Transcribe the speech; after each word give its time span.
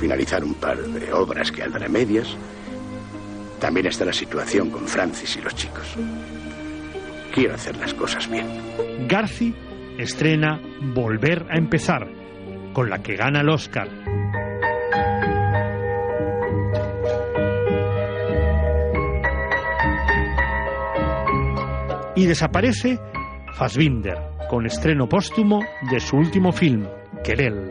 Finalizar 0.00 0.42
un 0.42 0.54
par 0.54 0.78
de 0.78 1.12
obras 1.12 1.52
que 1.52 1.62
andan 1.62 1.82
a 1.82 1.88
medias. 1.88 2.34
También 3.60 3.86
está 3.86 4.06
la 4.06 4.14
situación 4.14 4.70
con 4.70 4.88
Francis 4.88 5.36
y 5.36 5.42
los 5.42 5.54
chicos. 5.54 5.94
Quiero 7.34 7.54
hacer 7.54 7.76
las 7.76 7.92
cosas 7.92 8.26
bien. 8.30 8.46
Garci 9.06 9.54
estrena 9.98 10.58
Volver 10.94 11.44
a 11.50 11.58
empezar, 11.58 12.08
con 12.72 12.88
la 12.88 13.02
que 13.02 13.16
gana 13.16 13.42
el 13.42 13.50
Oscar. 13.50 13.90
Y 22.16 22.24
desaparece 22.24 22.98
Fassbinder, 23.52 24.16
con 24.48 24.64
estreno 24.64 25.06
póstumo 25.06 25.60
de 25.90 26.00
su 26.00 26.16
último 26.16 26.52
film, 26.52 26.86
Querel. 27.22 27.70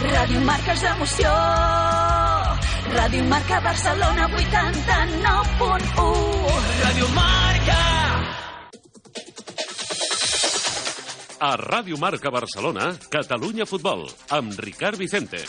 Ràdio 0.00 0.40
Marca 0.40 0.72
és 0.72 0.82
emoció. 0.88 1.30
Ràdio 2.94 3.24
Marca 3.28 3.58
Barcelona 3.60 4.28
89.1. 4.32 6.70
Ràdio 6.80 7.10
Marca. 7.18 7.76
A 11.40 11.52
Ràdio 11.60 12.00
Marca 12.00 12.32
Barcelona, 12.32 12.94
Catalunya 13.12 13.68
Futbol, 13.68 14.08
amb 14.32 14.56
Ricard 14.60 14.96
Vicente. 15.00 15.44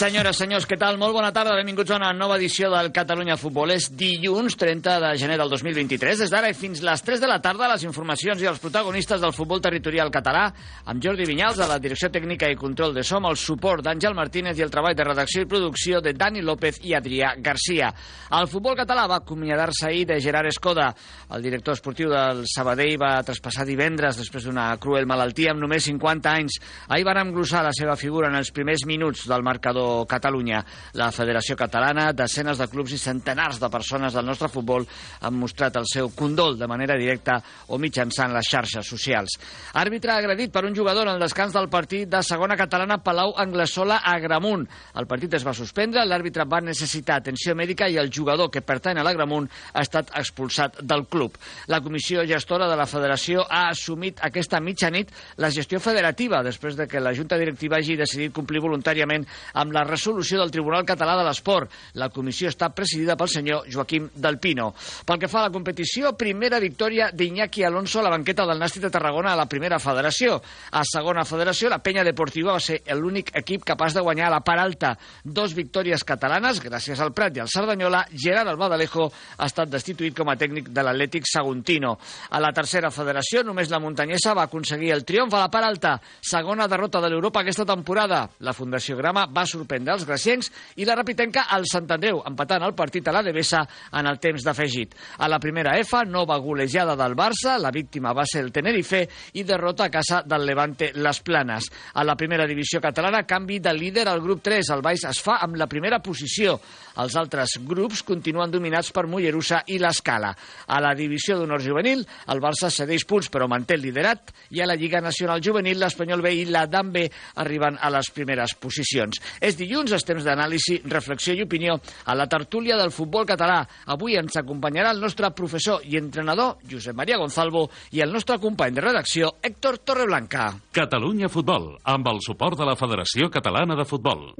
Senyores, 0.00 0.38
senyors, 0.40 0.64
què 0.64 0.78
tal? 0.80 0.96
Molt 0.96 1.12
bona 1.12 1.28
tarda, 1.28 1.52
benvinguts 1.58 1.92
a 1.92 1.98
una 1.98 2.14
nova 2.16 2.38
edició 2.38 2.70
del 2.72 2.86
Catalunya 2.88 3.34
Futbol. 3.36 3.74
És 3.74 3.90
dilluns 3.92 4.54
30 4.56 4.94
de 5.02 5.08
gener 5.20 5.34
del 5.36 5.50
2023. 5.52 6.22
Des 6.22 6.30
d'ara 6.32 6.48
i 6.48 6.54
fins 6.56 6.80
les 6.80 7.02
3 7.04 7.20
de 7.20 7.28
la 7.28 7.36
tarda, 7.44 7.68
les 7.68 7.82
informacions 7.84 8.40
i 8.40 8.48
els 8.48 8.62
protagonistes 8.62 9.20
del 9.20 9.34
futbol 9.36 9.60
territorial 9.60 10.08
català, 10.08 10.46
amb 10.88 11.04
Jordi 11.04 11.26
Vinyals, 11.28 11.60
a 11.60 11.68
la 11.68 11.76
direcció 11.84 12.08
tècnica 12.08 12.48
i 12.48 12.56
control 12.56 12.96
de 12.96 13.04
som, 13.04 13.26
el 13.28 13.36
suport 13.36 13.84
d'Àngel 13.84 14.16
Martínez 14.16 14.56
i 14.56 14.64
el 14.64 14.72
treball 14.72 14.96
de 14.96 15.04
redacció 15.04 15.44
i 15.44 15.50
producció 15.50 16.00
de 16.00 16.14
Dani 16.16 16.40
López 16.40 16.80
i 16.80 16.96
Adrià 16.96 17.34
Garcia. 17.36 17.92
El 18.40 18.48
futbol 18.48 18.78
català 18.80 19.04
va 19.04 19.20
acomiadar-se 19.20 19.84
ahir 19.90 20.08
de 20.08 20.20
Gerard 20.24 20.48
Escoda. 20.48 20.88
El 21.28 21.44
director 21.44 21.76
esportiu 21.76 22.08
del 22.08 22.46
Sabadell 22.48 22.96
va 22.96 23.12
traspassar 23.20 23.68
divendres 23.68 24.16
després 24.24 24.48
d'una 24.48 24.70
cruel 24.80 25.04
malaltia 25.04 25.52
amb 25.52 25.60
només 25.60 25.84
50 25.92 26.34
anys. 26.40 26.56
Ahir 26.88 27.04
van 27.04 27.20
engrossar 27.26 27.66
la 27.68 27.76
seva 27.76 28.00
figura 28.00 28.32
en 28.32 28.40
els 28.40 28.48
primers 28.48 28.88
minuts 28.88 29.28
del 29.28 29.44
marcador 29.44 29.89
Catalunya. 30.08 30.62
La 30.98 31.10
Federació 31.14 31.56
Catalana, 31.58 32.10
desenes 32.16 32.58
de 32.60 32.68
clubs 32.70 32.94
i 32.96 32.98
centenars 33.00 33.60
de 33.60 33.70
persones 33.72 34.16
del 34.16 34.26
nostre 34.26 34.50
futbol 34.52 34.86
han 35.20 35.38
mostrat 35.38 35.76
el 35.80 35.88
seu 35.90 36.10
condol 36.16 36.58
de 36.58 36.68
manera 36.70 36.96
directa 37.00 37.38
o 37.68 37.78
mitjançant 37.78 38.34
les 38.34 38.48
xarxes 38.50 38.86
socials. 38.86 39.36
Àrbitre 39.78 40.14
agredit 40.14 40.52
per 40.52 40.64
un 40.66 40.76
jugador 40.76 41.08
en 41.08 41.14
el 41.14 41.24
descans 41.24 41.54
del 41.56 41.70
partit 41.72 42.08
de 42.10 42.22
segona 42.26 42.56
catalana 42.58 43.00
Palau 43.04 43.34
Anglesola 43.36 44.00
a 44.04 44.18
Gramunt. 44.18 44.66
El 44.98 45.06
partit 45.10 45.34
es 45.38 45.46
va 45.46 45.54
suspendre, 45.56 46.04
l'àrbitre 46.06 46.46
va 46.48 46.62
necessitar 46.64 47.20
atenció 47.20 47.54
mèdica 47.56 47.88
i 47.88 47.98
el 48.00 48.10
jugador 48.12 48.50
que 48.50 48.64
pertany 48.66 49.00
a 49.00 49.04
l'Agramunt 49.06 49.48
ha 49.72 49.84
estat 49.84 50.12
expulsat 50.18 50.80
del 50.82 51.06
club. 51.10 51.36
La 51.68 51.80
comissió 51.80 52.24
gestora 52.26 52.68
de 52.70 52.76
la 52.78 52.88
federació 52.90 53.44
ha 53.48 53.68
assumit 53.70 54.20
aquesta 54.26 54.60
mitjanit 54.60 55.10
la 55.40 55.50
gestió 55.50 55.80
federativa 55.80 56.42
després 56.46 56.76
de 56.76 56.86
que 56.88 57.00
la 57.00 57.14
junta 57.16 57.38
directiva 57.40 57.78
hagi 57.78 57.96
decidit 57.98 58.34
complir 58.34 58.62
voluntàriament 58.64 59.26
amb 59.54 59.74
la 59.76 59.79
resolució 59.84 60.38
del 60.40 60.50
Tribunal 60.50 60.84
Català 60.88 61.16
de 61.18 61.24
l'Esport. 61.26 61.70
La 61.94 62.10
comissió 62.10 62.50
està 62.50 62.70
presidida 62.74 63.16
pel 63.16 63.30
senyor 63.32 63.68
Joaquim 63.70 64.08
Del 64.14 64.38
Pino. 64.38 64.72
Pel 65.06 65.20
que 65.20 65.28
fa 65.30 65.40
a 65.40 65.48
la 65.48 65.54
competició, 65.54 66.14
primera 66.18 66.60
victòria 66.60 67.10
d'Iñaki 67.12 67.64
Alonso 67.64 68.00
a 68.00 68.06
la 68.06 68.12
banqueta 68.12 68.46
del 68.46 68.60
Nàstic 68.60 68.84
de 68.86 68.90
Tarragona 68.90 69.32
a 69.32 69.38
la 69.38 69.46
primera 69.46 69.78
federació. 69.78 70.40
A 70.72 70.82
segona 70.84 71.24
federació, 71.24 71.70
la 71.70 71.80
Penya 71.82 72.04
Deportiva 72.04 72.52
va 72.56 72.60
ser 72.60 72.80
l'únic 72.98 73.32
equip 73.38 73.64
capaç 73.64 73.94
de 73.96 74.04
guanyar 74.04 74.28
a 74.28 74.34
la 74.36 74.42
part 74.44 74.60
alta. 74.60 74.96
Dos 75.24 75.54
victòries 75.54 76.04
catalanes, 76.04 76.60
gràcies 76.62 77.00
al 77.00 77.14
Prat 77.16 77.36
i 77.36 77.44
al 77.44 77.48
Cerdanyola, 77.52 78.04
Gerard 78.12 78.50
Albadalejo 78.52 79.08
ha 79.38 79.46
estat 79.46 79.70
destituït 79.70 80.16
com 80.16 80.28
a 80.28 80.36
tècnic 80.36 80.68
de 80.68 80.84
l'Atlètic 80.84 81.28
Saguntino. 81.30 81.96
A 82.30 82.40
la 82.42 82.52
tercera 82.52 82.90
federació, 82.90 83.44
només 83.46 83.70
la 83.70 83.80
muntanyesa 83.80 84.34
va 84.36 84.48
aconseguir 84.48 84.92
el 84.94 85.04
triomf 85.08 85.34
a 85.34 85.44
la 85.44 85.50
part 85.50 85.66
alta. 85.66 85.96
Segona 86.20 86.68
derrota 86.68 87.00
de 87.00 87.08
l'Europa 87.08 87.40
aquesta 87.40 87.66
temporada. 87.66 88.26
La 88.40 88.52
Fundació 88.52 88.96
Grama 88.98 89.26
va 89.26 89.46
sorprendre 89.46 89.69
els 89.78 90.06
graciencs 90.06 90.50
i 90.76 90.86
la 90.88 90.96
Rapitenca 90.98 91.46
al 91.50 91.66
Sant 91.70 91.86
Andreu, 91.90 92.22
empatant 92.26 92.64
el 92.66 92.74
partit 92.74 93.06
a 93.08 93.14
la 93.14 93.22
Devesa 93.22 93.62
en 93.96 94.08
el 94.10 94.18
temps 94.18 94.44
d'afegit. 94.44 94.96
A 95.18 95.28
la 95.28 95.38
primera 95.38 95.76
F, 95.78 96.04
nova 96.06 96.38
golejada 96.38 96.96
del 96.96 97.14
Barça, 97.14 97.58
la 97.58 97.70
víctima 97.70 98.12
va 98.12 98.24
ser 98.26 98.42
el 98.44 98.52
Tenerife 98.52 99.06
i 99.34 99.44
derrota 99.44 99.86
a 99.86 99.90
casa 99.90 100.22
del 100.26 100.46
Levante 100.46 100.90
Les 100.94 101.20
Planes. 101.20 101.70
A 101.94 102.04
la 102.04 102.16
primera 102.16 102.46
divisió 102.46 102.80
catalana, 102.80 103.22
canvi 103.26 103.60
de 103.60 103.74
líder 103.74 104.08
al 104.08 104.20
grup 104.20 104.42
3. 104.42 104.72
El 104.74 104.82
Baix 104.82 105.04
es 105.08 105.20
fa 105.22 105.38
amb 105.44 105.56
la 105.60 105.68
primera 105.70 106.00
posició. 106.02 106.58
Els 107.00 107.16
altres 107.16 107.58
grups 107.66 108.02
continuen 108.06 108.50
dominats 108.50 108.90
per 108.92 109.06
Mollerussa 109.06 109.62
i 109.70 109.78
l'Escala. 109.78 110.32
A 110.66 110.80
la 110.82 110.94
divisió 110.98 111.38
d'honor 111.38 111.62
juvenil, 111.62 112.04
el 112.32 112.42
Barça 112.42 112.70
cedeix 112.72 113.06
punts 113.08 113.30
però 113.30 113.48
manté 113.48 113.76
el 113.78 113.84
liderat 113.84 114.32
i 114.50 114.60
a 114.60 114.68
la 114.68 114.76
Lliga 114.78 115.00
Nacional 115.04 115.42
Juvenil 115.44 115.78
l'Espanyol 115.80 116.24
B 116.24 116.34
i 116.40 116.46
la 116.50 116.66
DAM 116.70 116.92
B 116.94 117.06
arriben 117.42 117.78
a 117.80 117.90
les 117.94 118.10
primeres 118.14 118.56
posicions. 118.58 119.20
És 119.40 119.58
dilluns, 119.60 119.92
és 119.94 120.06
temps 120.06 120.24
d'anàlisi, 120.26 120.80
reflexió 120.90 121.34
i 121.36 121.44
opinió 121.44 121.76
a 122.04 122.16
la 122.16 122.26
tertúlia 122.30 122.78
del 122.80 122.92
futbol 122.94 123.28
català. 123.28 123.60
Avui 123.92 124.16
ens 124.18 124.40
acompanyarà 124.40 124.94
el 124.94 125.02
nostre 125.02 125.30
professor 125.36 125.84
i 125.86 125.98
entrenador, 126.00 126.56
Josep 126.70 126.96
Maria 126.96 127.20
Gonzalvo, 127.20 127.68
i 127.92 128.02
el 128.04 128.12
nostre 128.12 128.40
company 128.42 128.74
de 128.74 128.86
redacció, 128.88 129.34
Héctor 129.42 129.78
Torreblanca. 129.84 130.50
Catalunya 130.72 131.30
Futbol, 131.30 131.74
amb 131.84 132.08
el 132.10 132.24
suport 132.24 132.58
de 132.58 132.68
la 132.68 132.76
Federació 132.80 133.30
Catalana 133.30 133.76
de 133.78 133.86
Futbol. 133.86 134.32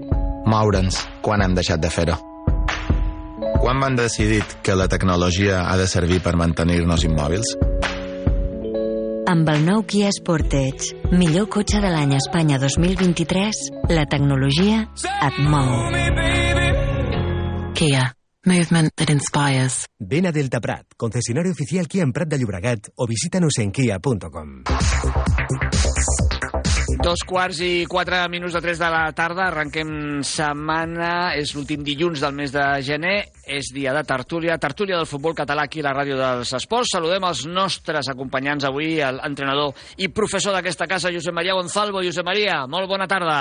Moure'ns, 0.50 1.04
quan 1.22 1.44
hem 1.44 1.54
deixat 1.54 1.82
de 1.82 1.92
fer-ho? 1.92 2.18
Quan 3.60 3.80
van 3.80 3.96
decidir 3.96 4.42
que 4.64 4.74
la 4.74 4.88
tecnologia 4.88 5.66
ha 5.68 5.76
de 5.76 5.86
servir 5.86 6.22
per 6.24 6.36
mantenir-nos 6.40 7.04
immòbils? 7.04 7.54
Amb 9.30 9.46
el 9.46 9.60
nou 9.62 9.84
Kia 9.86 10.08
Sportage, 10.10 10.96
millor 11.14 11.44
cotxe 11.54 11.78
de 11.78 11.90
l'any 11.92 12.16
Espanya 12.16 12.56
2023, 12.58 13.60
la 13.94 14.02
tecnologia 14.10 14.80
et 15.06 15.38
mou. 15.46 15.70
Kia. 17.78 18.08
Movement 18.48 18.90
that 18.96 19.12
inspires. 19.12 19.84
Ven 20.00 20.26
a 20.26 20.32
Delta 20.32 20.58
Prat, 20.64 20.96
concesionario 20.96 21.52
oficial 21.52 21.86
Kia 21.86 22.02
en 22.02 22.14
Prat 22.16 22.32
de 22.32 22.40
Llobregat 22.40 22.90
o 22.96 23.06
visítanos 23.06 23.60
en 23.62 23.70
kia.com. 23.70 24.64
Dos 27.00 27.22
quarts 27.24 27.62
i 27.64 27.86
quatre 27.88 28.18
minuts 28.28 28.52
de 28.52 28.60
tres 28.60 28.76
de 28.76 28.88
la 28.92 29.06
tarda, 29.16 29.46
arrenquem 29.46 30.20
setmana, 30.26 31.32
és 31.32 31.54
l'últim 31.56 31.80
dilluns 31.80 32.20
del 32.20 32.34
mes 32.36 32.52
de 32.52 32.64
gener, 32.84 33.14
és 33.48 33.70
dia 33.72 33.94
de 33.96 34.02
tertúlia, 34.04 34.58
tertúlia 34.60 34.98
del 34.98 35.08
futbol 35.08 35.32
català 35.38 35.64
aquí 35.64 35.80
a 35.80 35.86
la 35.86 35.94
ràdio 35.96 36.18
dels 36.18 36.52
esports. 36.58 36.92
Saludem 36.92 37.24
els 37.24 37.46
nostres 37.48 38.10
acompanyants 38.12 38.66
avui, 38.68 38.98
l'entrenador 39.00 39.72
i 39.96 40.10
professor 40.12 40.52
d'aquesta 40.52 40.86
casa, 40.90 41.12
Josep 41.14 41.32
Maria 41.32 41.56
Gonzalvo. 41.56 42.02
Josep 42.04 42.28
Maria, 42.28 42.66
molt 42.68 42.90
bona 42.92 43.08
tarda. 43.08 43.38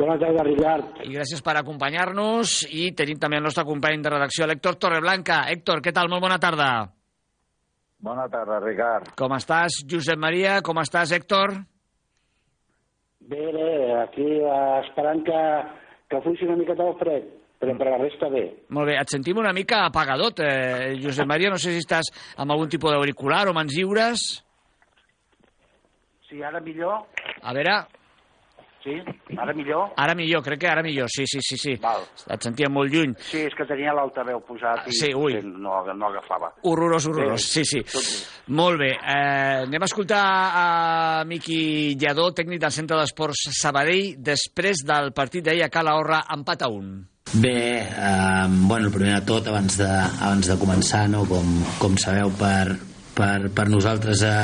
Bona 0.00 0.16
tarda, 0.18 0.46
Ricard. 0.48 1.04
I 1.04 1.12
gràcies 1.18 1.44
per 1.44 1.58
acompanyar-nos. 1.60 2.62
I 2.72 2.88
tenim 2.96 3.20
també 3.20 3.42
el 3.42 3.44
nostre 3.44 3.66
company 3.68 4.00
de 4.00 4.14
redacció, 4.16 4.48
l'Héctor 4.48 4.80
Torreblanca. 4.80 5.44
Héctor, 5.52 5.84
què 5.84 5.92
tal? 5.92 6.08
Molt 6.08 6.24
bona 6.24 6.40
tarda. 6.40 6.70
Bona 8.00 8.24
tarda, 8.32 8.56
Ricard. 8.64 9.12
Com 9.20 9.36
estàs, 9.36 9.82
Josep 9.84 10.16
Maria? 10.16 10.58
Com 10.64 10.80
estàs, 10.80 11.12
Héctor? 11.12 11.58
Bé, 13.24 13.40
bé, 13.52 13.68
aquí 14.02 14.26
eh, 14.36 14.80
esperant 14.82 15.22
que, 15.24 15.40
que 16.12 16.20
fuixi 16.26 16.44
una 16.44 16.58
miqueta 16.60 16.84
el 16.84 16.96
fred, 17.00 17.28
però 17.60 17.76
per 17.80 17.88
la 17.88 18.00
resta 18.02 18.28
bé. 18.32 18.44
Molt 18.76 18.90
bé, 18.90 18.98
et 19.00 19.14
sentim 19.14 19.40
una 19.40 19.54
mica 19.56 19.84
apagadot, 19.86 20.42
eh, 20.44 20.94
Josep 21.00 21.28
Maria. 21.30 21.52
No 21.54 21.60
sé 21.60 21.72
si 21.72 21.80
estàs 21.80 22.10
amb 22.36 22.52
algun 22.52 22.68
tipus 22.72 22.92
d'auricular 22.92 23.46
o 23.48 23.56
mans 23.56 23.72
lliures. 23.72 24.24
Sí, 26.28 26.42
ara 26.42 26.60
millor. 26.64 27.04
A 27.40 27.56
veure... 27.56 27.82
Sí, 28.84 28.92
ara 29.40 29.54
millor. 29.56 29.94
Ara 29.96 30.12
millor, 30.14 30.42
crec 30.44 30.60
que 30.60 30.68
ara 30.68 30.82
millor, 30.84 31.08
sí, 31.08 31.24
sí, 31.26 31.40
sí. 31.40 31.56
sí. 31.56 31.74
Val. 31.80 32.02
Et 32.28 32.42
sentia 32.44 32.68
molt 32.68 32.92
lluny. 32.92 33.14
Sí, 33.30 33.40
és 33.48 33.54
que 33.56 33.64
tenia 33.64 33.94
l'altaveu 33.96 34.42
posat 34.44 34.84
i 34.90 34.92
Sí, 34.98 35.08
ui. 35.16 35.38
no, 35.40 35.78
no 35.96 36.10
agafava. 36.10 36.50
Horrorós, 36.68 37.06
horrorós, 37.08 37.46
sí, 37.48 37.64
sí. 37.64 37.80
tot 37.88 38.04
bé. 38.04 38.20
Molt 38.60 38.78
bé, 38.82 38.90
eh, 38.92 39.64
anem 39.64 39.82
a 39.82 39.88
escoltar 39.88 40.20
a 40.20 41.24
Miqui 41.24 41.96
Lledó, 41.96 42.28
tècnic 42.36 42.60
del 42.60 42.74
Centre 42.76 42.98
d'Esports 43.00 43.46
Sabadell, 43.56 44.18
després 44.20 44.84
del 44.84 45.14
partit 45.16 45.42
d'ahir 45.48 45.64
a 45.64 45.70
Cala 45.72 45.96
Horra, 45.96 46.20
empat 46.36 46.62
a 46.62 46.68
un. 46.68 46.92
Bé, 47.40 47.56
eh, 47.88 48.46
bueno, 48.68 48.90
primer 48.92 49.14
de 49.22 49.26
tot, 49.26 49.48
abans 49.48 49.78
de, 49.80 49.88
abans 49.88 50.46
de 50.52 50.58
començar, 50.60 51.06
no, 51.08 51.24
com, 51.24 51.56
com 51.80 51.96
sabeu, 51.96 52.28
per, 52.36 52.76
per, 53.14 53.50
per 53.54 53.68
nosaltres 53.70 54.22
eh, 54.26 54.34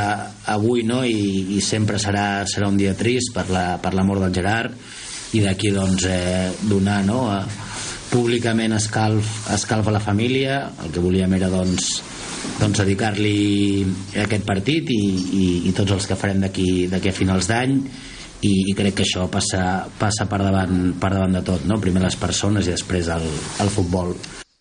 avui 0.55 0.85
no, 0.87 1.03
i, 1.05 1.57
i 1.57 1.61
sempre 1.61 1.99
serà, 1.99 2.47
serà 2.47 2.71
un 2.71 2.79
dia 2.79 2.95
trist 2.95 3.35
per 3.35 3.49
la, 3.51 3.65
per 3.83 3.93
la 3.95 4.07
mort 4.07 4.25
del 4.25 4.37
Gerard. 4.39 4.77
I 5.37 5.43
d'aquí 5.45 5.71
doncs 5.75 6.07
eh, 6.11 6.51
donar 6.67 7.01
no, 7.07 7.27
eh, 7.35 7.43
públicament 8.11 8.75
escalf, 8.79 9.51
escalf 9.55 9.91
a 9.91 9.95
la 9.95 10.03
família. 10.03 10.63
El 10.85 10.95
que 10.95 11.03
volíem 11.03 11.35
era 11.39 11.51
doncs, 11.53 11.91
doncs 12.59 12.83
dedicar-li 12.83 13.85
aquest 14.25 14.47
partit 14.47 14.91
i, 14.95 15.03
i, 15.43 15.47
i 15.71 15.75
tots 15.77 15.99
els 15.99 16.09
que 16.11 16.19
farem 16.19 16.43
d'aquí 16.47 16.89
a 16.91 17.15
finals 17.17 17.51
d'any. 17.51 17.77
I, 18.41 18.55
i 18.73 18.73
crec 18.73 18.95
que 18.97 19.05
això 19.05 19.27
passa, 19.29 19.85
passa 20.01 20.25
per, 20.25 20.41
davant, 20.41 20.95
per 20.97 21.11
davant 21.13 21.35
de 21.37 21.43
tot, 21.45 21.67
no? 21.69 21.77
primer 21.77 22.07
les 22.07 22.17
persones 22.17 22.65
i 22.65 22.73
després 22.73 23.13
el, 23.13 23.27
el 23.61 23.69
futbol 23.69 24.17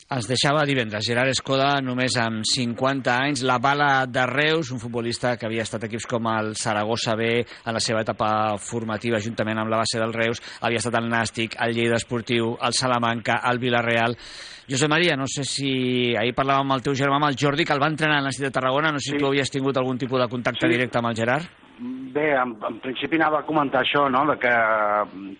Es 0.10 0.26
deixava 0.26 0.64
divendres 0.66 1.06
Gerard 1.06 1.30
Escoda 1.30 1.68
només 1.86 2.16
amb 2.18 2.42
50 2.42 3.12
anys, 3.14 3.44
la 3.46 3.60
bala 3.62 4.08
de 4.10 4.24
Reus, 4.26 4.72
un 4.74 4.80
futbolista 4.82 5.36
que 5.38 5.46
havia 5.46 5.62
estat 5.62 5.84
equips 5.86 6.08
com 6.10 6.26
el 6.32 6.56
Saragossa 6.58 7.14
B 7.14 7.28
en 7.44 7.76
la 7.76 7.82
seva 7.86 8.02
etapa 8.02 8.32
formativa 8.58 9.20
juntament 9.22 9.62
amb 9.62 9.70
la 9.70 9.84
base 9.84 10.00
del 10.02 10.16
Reus, 10.16 10.42
havia 10.66 10.82
estat 10.82 10.98
el 10.98 11.12
Nàstic, 11.12 11.60
el 11.62 11.76
Lleida 11.78 12.00
Esportiu, 12.02 12.56
el 12.58 12.74
Salamanca, 12.74 13.38
el 13.52 13.62
Villarreal. 13.62 14.18
Josep 14.66 14.90
Maria, 14.90 15.14
no 15.14 15.28
sé 15.30 15.46
si 15.46 15.70
ahir 16.18 16.34
parlàvem 16.34 16.66
amb 16.66 16.80
el 16.80 16.86
teu 16.88 16.98
germà, 16.98 17.22
amb 17.22 17.30
el 17.30 17.38
Jordi, 17.38 17.62
que 17.62 17.78
el 17.78 17.82
va 17.84 17.94
entrenar 17.94 18.18
a 18.18 18.26
la 18.26 18.34
de 18.34 18.50
Tarragona, 18.50 18.90
no 18.90 18.98
sé 18.98 19.12
si 19.12 19.20
tu 19.22 19.28
havies 19.30 19.54
tingut 19.54 19.78
algun 19.78 20.02
tipus 20.02 20.24
de 20.24 20.28
contacte 20.28 20.66
Sí. 20.66 20.74
directe 20.74 20.98
amb 20.98 21.12
el 21.12 21.20
Gerard. 21.22 21.46
Bé, 21.78 22.32
en, 22.34 22.58
en 22.66 22.80
principi 22.82 23.22
anava 23.22 23.44
a 23.44 23.46
comentar 23.46 23.86
això, 23.86 24.10
no?, 24.10 24.26
de 24.26 24.40
que, 24.42 24.56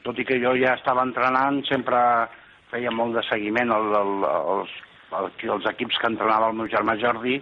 tot 0.06 0.20
i 0.22 0.26
que 0.30 0.38
jo 0.38 0.54
ja 0.62 0.76
estava 0.78 1.02
entrenant, 1.04 1.58
sempre 1.66 1.98
feia 2.72 2.92
molt 2.94 3.18
de 3.18 3.24
seguiment 3.30 3.74
al, 3.74 3.90
als, 3.96 4.76
als, 5.20 5.46
als 5.56 5.68
equips 5.74 5.98
que 6.00 6.12
entrenava 6.12 6.52
el 6.52 6.60
meu 6.60 6.70
germà 6.72 6.96
Jordi, 7.02 7.40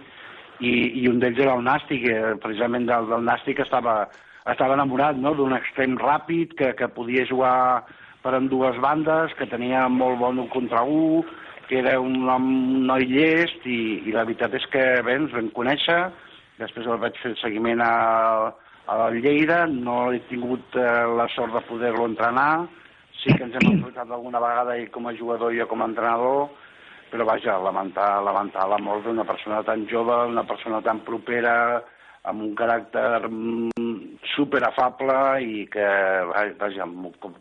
i, 0.58 0.72
i 1.02 1.06
un 1.10 1.20
d'ells 1.22 1.38
era 1.44 1.54
el 1.54 1.64
Nàstic, 1.66 2.06
eh, 2.10 2.34
precisament 2.42 2.88
del, 2.88 3.08
del 3.12 3.26
Nàstic 3.26 3.60
estava, 3.62 4.00
estava 4.50 4.74
enamorat 4.74 5.18
no? 5.20 5.34
d'un 5.38 5.54
extrem 5.56 5.98
ràpid 6.00 6.56
que, 6.58 6.72
que 6.78 6.90
podia 6.94 7.26
jugar 7.28 7.84
per 8.24 8.34
en 8.34 8.48
dues 8.50 8.78
bandes, 8.82 9.34
que 9.38 9.46
tenia 9.46 9.86
molt 9.92 10.18
bon 10.18 10.40
un 10.42 10.48
contra 10.50 10.82
un, 10.82 11.22
que 11.68 11.78
era 11.82 11.98
un, 12.00 12.24
un 12.24 12.86
noi 12.88 13.06
llest 13.06 13.66
i, 13.68 14.02
i 14.08 14.14
la 14.14 14.24
veritat 14.24 14.56
és 14.58 14.66
que 14.72 14.84
bé, 15.04 15.18
ens 15.20 15.34
vam 15.36 15.52
conèixer, 15.54 16.00
després 16.58 16.88
el 16.88 16.98
vaig 17.02 17.20
fer 17.22 17.34
seguiment 17.38 17.84
a, 17.84 17.92
a 18.88 19.10
Lleida, 19.14 19.66
no 19.70 20.08
he 20.10 20.22
tingut 20.32 20.74
eh, 20.80 20.88
la 21.20 21.28
sort 21.36 21.54
de 21.54 21.62
poder-lo 21.68 22.08
entrenar, 22.08 22.66
sí 23.22 23.34
que 23.34 23.44
ens 23.44 23.58
hem 23.58 23.72
enfrontat 23.72 24.10
alguna 24.10 24.40
vegada 24.42 24.76
ell 24.78 24.90
com 24.94 25.08
a 25.08 25.14
jugador 25.18 25.54
i 25.54 25.60
jo 25.60 25.66
com 25.70 25.82
a 25.82 25.88
entrenador, 25.90 26.48
però 27.10 27.24
vaja, 27.26 27.58
lamentar, 27.64 28.22
lamentar 28.22 28.66
la 28.68 28.78
mort 28.78 29.06
d'una 29.06 29.24
persona 29.24 29.62
tan 29.66 29.86
jove, 29.90 30.16
una 30.28 30.44
persona 30.46 30.80
tan 30.84 31.00
propera, 31.06 31.54
amb 32.28 32.44
un 32.44 32.54
caràcter 32.58 33.28
mm, 33.28 34.18
superafable 34.34 35.18
i 35.44 35.64
que, 35.72 35.86
vaja, 36.60 36.86
com, 37.22 37.36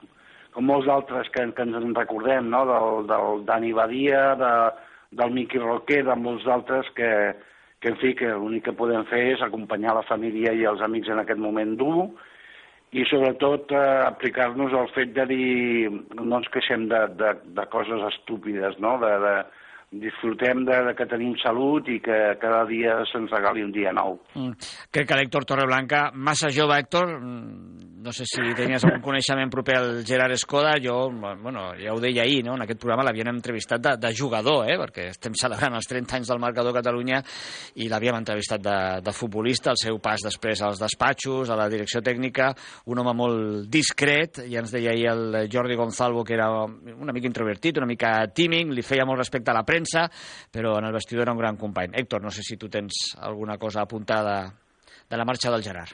com 0.54 0.70
molts 0.72 0.88
altres 0.90 1.30
que, 1.34 1.44
que 1.54 1.66
ens 1.66 1.76
en 1.80 1.96
recordem, 1.98 2.48
no? 2.54 2.64
del, 2.70 3.04
del 3.10 3.44
Dani 3.50 3.74
Badia, 3.76 4.24
de, 4.40 4.54
del 5.20 5.36
Miqui 5.36 5.60
Roquer, 5.62 6.04
de 6.08 6.16
molts 6.16 6.48
altres 6.48 6.90
que, 6.96 7.12
que 7.84 7.92
en 7.94 8.00
fi, 8.02 8.14
que 8.18 8.32
l'únic 8.34 8.70
que 8.70 8.78
podem 8.80 9.06
fer 9.12 9.24
és 9.34 9.44
acompanyar 9.44 9.98
la 9.98 10.08
família 10.08 10.56
i 10.56 10.66
els 10.70 10.82
amics 10.86 11.12
en 11.14 11.22
aquest 11.24 11.42
moment 11.42 11.76
dur 11.80 12.08
i 12.96 13.04
sobretot 13.10 13.72
eh, 13.76 13.86
aplicar-nos 14.08 14.74
al 14.74 14.88
fet 14.96 15.14
de 15.16 15.26
dir 15.28 15.90
no 15.92 16.40
ens 16.40 16.48
queixem 16.54 16.88
de, 16.92 17.02
de, 17.20 17.34
de 17.58 17.66
coses 17.74 18.04
estúpides, 18.14 18.78
no? 18.84 18.96
de, 19.02 19.12
de, 19.26 19.34
disfrutem 19.92 20.66
de, 20.68 20.78
de 20.90 20.94
que 20.98 21.08
tenim 21.08 21.36
salut 21.40 21.88
i 21.88 22.02
que 22.04 22.18
cada 22.42 22.66
dia 22.68 23.00
se'ns 23.08 23.32
regali 23.32 23.64
un 23.64 23.72
dia 23.72 23.94
nou. 23.96 24.18
Mm. 24.36 24.56
Crec 24.92 25.08
que 25.08 25.20
l'Héctor 25.20 25.48
Torreblanca, 25.48 26.10
massa 26.14 26.52
jove, 26.52 26.76
Héctor, 26.76 27.14
mm, 27.22 27.88
no 28.04 28.14
sé 28.14 28.26
si 28.28 28.42
tenies 28.56 28.84
algun 28.84 29.02
coneixement 29.08 29.52
proper 29.52 29.78
al 29.78 29.90
Gerard 30.08 30.36
Escoda, 30.36 30.76
jo, 30.84 31.10
bueno, 31.12 31.70
ja 31.80 31.94
ho 31.94 32.00
deia 32.00 32.24
ahir, 32.24 32.44
no? 32.46 32.56
en 32.56 32.64
aquest 32.64 32.80
programa 32.80 33.04
l'havien 33.08 33.32
entrevistat 33.32 33.84
de, 33.84 33.96
de 34.00 34.12
jugador, 34.16 34.68
eh? 34.68 34.78
perquè 34.80 35.10
estem 35.12 35.36
celebrant 35.40 35.76
els 35.76 35.88
30 35.88 36.20
anys 36.20 36.32
del 36.32 36.40
marcador 36.44 36.76
Catalunya 36.76 37.22
i 37.80 37.90
l'havíem 37.92 38.20
entrevistat 38.20 38.64
de, 38.64 38.78
de 39.04 39.16
futbolista, 39.16 39.72
el 39.72 39.82
seu 39.82 40.00
pas 40.04 40.24
després 40.24 40.64
als 40.64 40.80
despatxos, 40.84 41.52
a 41.52 41.60
la 41.60 41.68
direcció 41.72 42.04
tècnica, 42.04 42.52
un 42.88 43.04
home 43.04 43.16
molt 43.18 43.68
discret, 43.72 44.44
i 44.48 44.60
ens 44.60 44.72
deia 44.72 44.92
ahir 44.92 45.08
el 45.12 45.40
Jordi 45.52 45.76
Gonzalvo 45.80 46.24
que 46.28 46.36
era 46.38 46.50
una 46.64 47.16
mica 47.16 47.28
introvertit, 47.28 47.80
una 47.80 47.90
mica 47.90 48.14
tímid, 48.32 48.72
li 48.72 48.84
feia 48.84 49.08
molt 49.08 49.20
respecte 49.24 49.52
a 49.52 49.58
la 49.58 49.66
premsa, 49.68 49.77
però 50.52 50.78
en 50.80 50.86
el 50.86 50.94
vestidor 50.94 51.24
era 51.24 51.32
un 51.32 51.38
gran 51.38 51.58
company. 51.58 51.92
Héctor, 51.94 52.24
no 52.24 52.32
sé 52.32 52.42
si 52.42 52.58
tu 52.58 52.70
tens 52.70 53.18
alguna 53.22 53.58
cosa 53.58 53.82
apuntada 53.82 54.54
de 55.10 55.18
la 55.18 55.26
marxa 55.26 55.52
del 55.52 55.64
Gerard. 55.64 55.94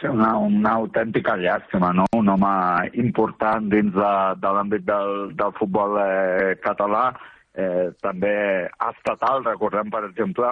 Sí, 0.00 0.08
una, 0.08 0.36
una 0.36 0.72
autèntica 0.80 1.36
llàstima, 1.38 1.92
no? 1.94 2.04
Un 2.18 2.28
home 2.28 2.90
important 2.98 3.68
dins 3.70 3.92
de, 3.94 4.12
de 4.42 4.50
l'àmbit 4.56 4.82
del, 4.84 5.30
del 5.38 5.54
futbol 5.58 5.94
eh, 6.02 6.56
català, 6.62 7.12
eh, 7.54 7.92
també 8.02 8.34
estatal, 8.88 9.44
recordem, 9.46 9.92
per 9.94 10.02
exemple, 10.08 10.50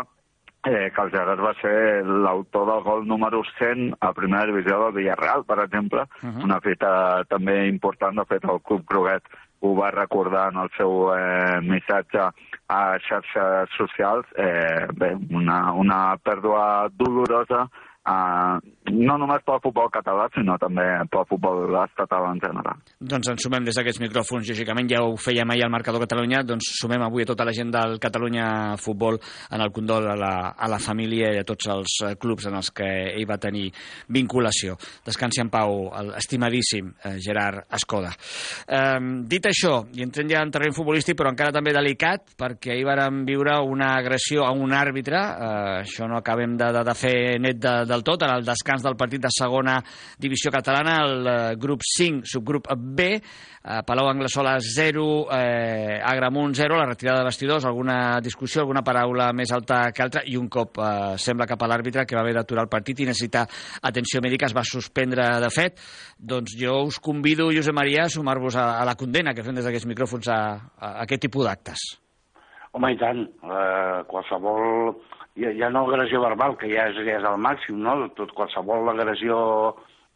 eh, 0.63 0.91
que 0.95 1.03
el 1.03 1.11
Gerard 1.11 1.43
va 1.43 1.55
ser 1.61 2.05
l'autor 2.05 2.69
del 2.69 2.83
gol 2.87 3.07
número 3.09 3.43
100 3.57 3.97
a 3.99 4.13
primera 4.15 4.47
divisió 4.47 4.79
del 4.85 4.97
Villarreal, 5.01 5.45
per 5.45 5.59
exemple, 5.65 6.07
uh 6.23 6.29
-huh. 6.29 6.45
una 6.45 6.61
fita 6.61 7.25
també 7.29 7.67
important, 7.67 8.15
de 8.17 8.25
fet, 8.25 8.45
el 8.45 8.61
Club 8.61 8.85
Groguet 8.87 9.25
ho 9.61 9.75
va 9.77 9.91
recordar 9.95 10.49
en 10.53 10.61
el 10.63 10.71
seu 10.77 11.11
eh, 11.15 11.61
missatge 11.67 12.27
a 12.71 12.81
xarxes 13.07 13.77
socials. 13.77 14.27
Eh, 14.37 14.87
bé, 14.97 15.15
una, 15.37 15.61
una 15.73 16.01
pèrdua 16.23 16.89
dolorosa 16.97 17.67
eh, 17.67 18.57
no 18.93 19.17
només 19.21 19.43
pel 19.47 19.61
futbol 19.63 19.91
català, 19.93 20.29
sinó 20.35 20.57
també 20.61 20.85
pel 21.11 21.27
futbol 21.29 21.77
estatal 21.83 22.29
en 22.31 22.41
general. 22.43 22.81
Doncs 23.01 23.31
ens 23.33 23.45
sumem 23.47 23.67
des 23.67 23.79
d'aquests 23.79 24.03
micròfons, 24.03 24.51
lògicament, 24.51 24.91
ja 24.91 25.03
ho 25.05 25.17
fèiem 25.21 25.51
ahir 25.51 25.65
al 25.67 25.73
Marcador 25.73 26.03
Catalunya, 26.05 26.43
doncs 26.47 26.73
sumem 26.81 27.03
avui 27.05 27.25
a 27.25 27.31
tota 27.31 27.47
la 27.47 27.55
gent 27.57 27.73
del 27.75 27.99
Catalunya 28.03 28.77
Futbol 28.81 29.19
en 29.51 29.65
el 29.65 29.73
condol 29.73 30.09
a 30.11 30.17
la, 30.19 30.35
a 30.57 30.69
la 30.71 30.79
família 30.83 31.33
i 31.35 31.41
a 31.41 31.47
tots 31.47 31.69
els 31.73 31.97
eh, 32.05 32.15
clubs 32.21 32.47
en 32.51 32.59
els 32.59 32.71
que 32.75 32.89
ell 33.15 33.29
va 33.29 33.39
tenir 33.41 33.69
vinculació. 34.09 34.77
Descansi 35.07 35.43
en 35.45 35.51
pau, 35.53 35.89
l'estimadíssim 36.11 36.91
eh, 36.93 37.17
Gerard 37.23 37.67
Escoda. 37.77 38.13
Eh, 38.67 38.99
dit 39.31 39.51
això, 39.51 39.85
i 39.97 40.05
entrem 40.07 40.31
ja 40.31 40.43
en 40.45 40.53
terreny 40.55 40.75
futbolístic, 40.77 41.19
però 41.19 41.33
encara 41.33 41.55
també 41.55 41.75
delicat, 41.77 42.35
perquè 42.39 42.75
ahir 42.75 42.87
vàrem 42.89 43.25
viure 43.29 43.59
una 43.67 43.95
agressió 43.99 44.45
a 44.47 44.53
un 44.57 44.75
àrbitre, 44.77 45.21
eh, 45.21 45.75
això 45.85 46.09
no 46.11 46.19
acabem 46.19 46.57
de, 46.61 46.71
de, 46.77 46.85
de 46.87 46.97
fer 46.99 47.17
net 47.43 47.61
de, 47.61 47.75
del 47.89 48.05
tot, 48.07 48.25
en 48.27 48.35
el 48.37 48.47
descans 48.47 48.80
del 48.83 48.97
partit 48.97 49.23
de 49.23 49.31
segona 49.33 49.79
divisió 50.19 50.53
catalana, 50.53 50.97
el 51.05 51.27
eh, 51.27 51.37
grup 51.61 51.85
5, 51.87 52.27
subgrup 52.29 52.69
B, 52.77 53.09
eh, 53.17 53.81
Palau 53.87 54.09
Anglesola 54.11 54.57
0, 54.61 55.27
eh, 55.37 56.01
Agramunt 56.03 56.55
0, 56.55 56.79
la 56.79 56.87
retirada 56.87 57.21
de 57.21 57.31
vestidors, 57.31 57.65
alguna 57.65 58.21
discussió, 58.21 58.63
alguna 58.63 58.85
paraula 58.87 59.31
més 59.37 59.53
alta 59.53 59.83
que 59.95 60.05
altra, 60.05 60.25
i 60.27 60.37
un 60.41 60.49
cop 60.49 60.81
eh, 60.81 61.15
sembla 61.21 61.49
cap 61.51 61.63
a 61.63 61.71
l'àrbitre 61.71 62.07
que 62.07 62.19
va 62.19 62.25
haver 62.25 62.37
d'aturar 62.39 62.67
el 62.67 62.73
partit 62.73 63.01
i 63.01 63.09
necessita 63.09 63.47
atenció 63.83 64.23
mèdica, 64.25 64.49
es 64.51 64.57
va 64.57 64.67
suspendre 64.67 65.27
de 65.41 65.51
fet. 65.55 65.81
Doncs 66.19 66.57
jo 66.59 66.77
us 66.89 67.01
convido, 67.01 67.51
Josep 67.55 67.77
Maria, 67.77 68.07
a 68.07 68.13
sumar-vos 68.13 68.57
a, 68.57 68.71
a 68.81 68.87
la 68.89 68.97
condena 68.97 69.35
que 69.35 69.45
fem 69.47 69.57
des 69.57 69.67
d'aquests 69.67 69.89
micròfons 69.91 70.31
a, 70.33 70.41
a 70.77 70.95
aquest 71.07 71.29
tipus 71.29 71.49
d'actes. 71.49 71.91
Home, 72.73 72.93
i 72.95 73.01
tant. 73.01 73.25
Eh, 73.27 74.03
qualsevol... 74.11 74.95
Ja, 75.41 75.51
ja 75.57 75.71
no 75.73 75.87
agressió 75.87 76.21
verbal, 76.21 76.57
que 76.61 76.69
ja 76.69 76.89
és, 76.91 76.99
ja 77.07 77.17
és 77.19 77.27
el 77.27 77.39
màxim, 77.41 77.79
no? 77.85 77.95
Tot, 78.19 78.35
qualsevol 78.37 78.91
agressió 78.93 79.37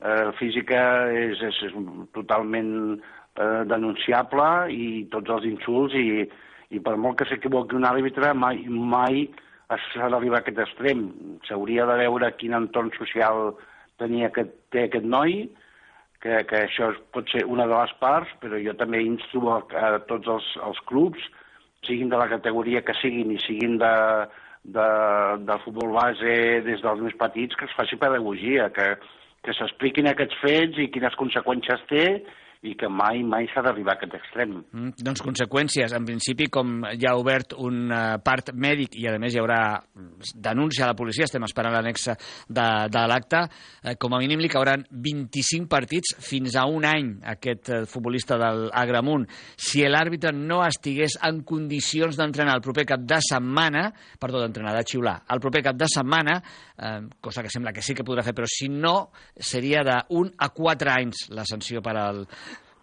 eh, 0.05 0.31
física 0.41 0.81
és, 1.17 1.41
és, 1.49 1.61
és 1.71 1.77
totalment 2.17 2.73
eh, 2.99 3.63
denunciable 3.71 4.49
i 4.75 4.89
tots 5.15 5.33
els 5.39 5.49
insults 5.49 5.97
i, 5.97 6.27
i 6.75 6.83
per 6.85 6.97
molt 7.01 7.21
que 7.21 7.29
s'equivoqui 7.31 7.79
un 7.79 7.89
àrbitre 7.89 8.35
mai, 8.37 8.65
mai 8.69 9.27
s'ha 9.91 10.11
d'arribar 10.13 10.43
a 10.43 10.45
aquest 10.45 10.61
extrem. 10.67 11.07
S'hauria 11.49 11.87
de 11.89 11.97
veure 12.05 12.33
quin 12.39 12.55
entorn 12.57 12.93
social 12.99 13.55
tenia 13.99 14.29
aquest, 14.29 14.53
té 14.75 14.87
aquest 14.89 15.07
noi, 15.09 15.47
que, 16.21 16.41
que 16.49 16.63
això 16.65 16.91
pot 17.15 17.29
ser 17.33 17.45
una 17.49 17.67
de 17.71 17.77
les 17.77 17.93
parts, 18.01 18.31
però 18.43 18.61
jo 18.61 18.75
també 18.81 19.03
insto 19.05 19.43
a, 19.53 19.61
a 19.81 19.99
tots 20.09 20.31
els, 20.37 20.53
els 20.69 20.81
clubs, 20.89 21.25
siguin 21.85 22.13
de 22.13 22.21
la 22.21 22.31
categoria 22.31 22.85
que 22.85 22.97
siguin 23.01 23.35
i 23.35 23.41
siguin 23.45 23.77
de, 23.81 23.93
de, 24.65 24.87
del 25.45 25.61
futbol 25.65 25.93
base 25.95 26.37
des 26.65 26.81
dels 26.85 27.03
més 27.05 27.17
petits, 27.21 27.57
que 27.57 27.69
es 27.69 27.77
faci 27.77 27.99
pedagogia, 28.01 28.71
que, 28.75 28.95
que 29.45 29.55
s'expliquin 29.57 30.09
aquests 30.11 30.41
fets 30.41 30.81
i 30.81 30.91
quines 30.93 31.17
conseqüències 31.21 31.85
té 31.91 32.07
i 32.65 32.73
que 32.81 32.89
mai, 32.89 33.21
mai 33.27 33.47
s'ha 33.53 33.63
d'arribar 33.65 33.95
a 33.95 33.99
aquest 33.99 34.17
extrem. 34.17 34.57
Mm, 34.73 34.95
doncs 35.05 35.23
conseqüències. 35.25 35.93
En 35.97 36.07
principi, 36.09 36.49
com 36.53 36.81
ja 36.97 37.13
ha 37.13 37.21
obert 37.21 37.53
un 37.61 37.91
uh, 37.93 38.17
part 38.25 38.51
mèdic 38.57 38.97
i, 39.01 39.07
a 39.11 39.19
més, 39.21 39.35
hi 39.37 39.43
haurà 39.43 39.61
denúncia 40.33 40.87
a 40.87 40.91
la 40.91 40.97
policia, 40.97 41.29
estem 41.29 41.45
esperant 41.45 41.75
l'anexa 41.75 42.17
de, 42.49 42.67
de 42.93 43.05
l'acte, 43.11 43.43
eh, 43.85 43.97
com 44.01 44.17
a 44.17 44.21
mínim 44.23 44.41
li 44.41 44.51
cauran 44.53 44.87
25 44.91 45.69
partits 45.71 46.15
fins 46.25 46.57
a 46.57 46.65
un 46.71 46.89
any 46.89 47.13
aquest 47.35 47.71
uh, 47.71 47.83
futbolista 47.91 48.41
del 48.41 48.67
Agramunt. 48.73 49.29
Si 49.61 49.85
l'àrbitre 49.85 50.33
no 50.35 50.63
estigués 50.65 51.19
en 51.29 51.43
condicions 51.45 52.17
d'entrenar 52.17 52.57
el 52.57 52.65
proper 52.65 52.87
cap 52.95 53.05
de 53.05 53.21
setmana, 53.29 53.91
perdó, 54.21 54.41
d'entrenar, 54.41 54.73
de 54.79 54.87
xiular, 54.89 55.19
el 55.31 55.43
proper 55.45 55.63
cap 55.69 55.77
de 55.77 55.89
setmana, 55.91 56.41
eh, 56.79 57.01
cosa 57.21 57.43
que 57.43 57.51
sembla 57.51 57.73
que 57.73 57.83
sí 57.83 57.95
que 57.95 58.05
podrà 58.07 58.25
fer, 58.25 58.35
però 58.35 58.49
si 58.51 58.69
no, 58.73 59.11
seria 59.37 59.85
d'un 59.85 60.33
a 60.39 60.49
quatre 60.55 60.93
anys 60.95 61.29
la 61.35 61.45
sanció 61.49 61.83
per 61.85 61.97
al 62.01 62.25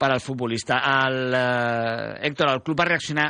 per 0.01 0.09
al 0.09 0.19
futbolista. 0.19 0.81
El, 1.05 1.33
eh, 1.35 2.27
Héctor, 2.27 2.49
el 2.49 2.63
club 2.65 2.79
va 2.79 2.87
reaccionar 2.89 3.27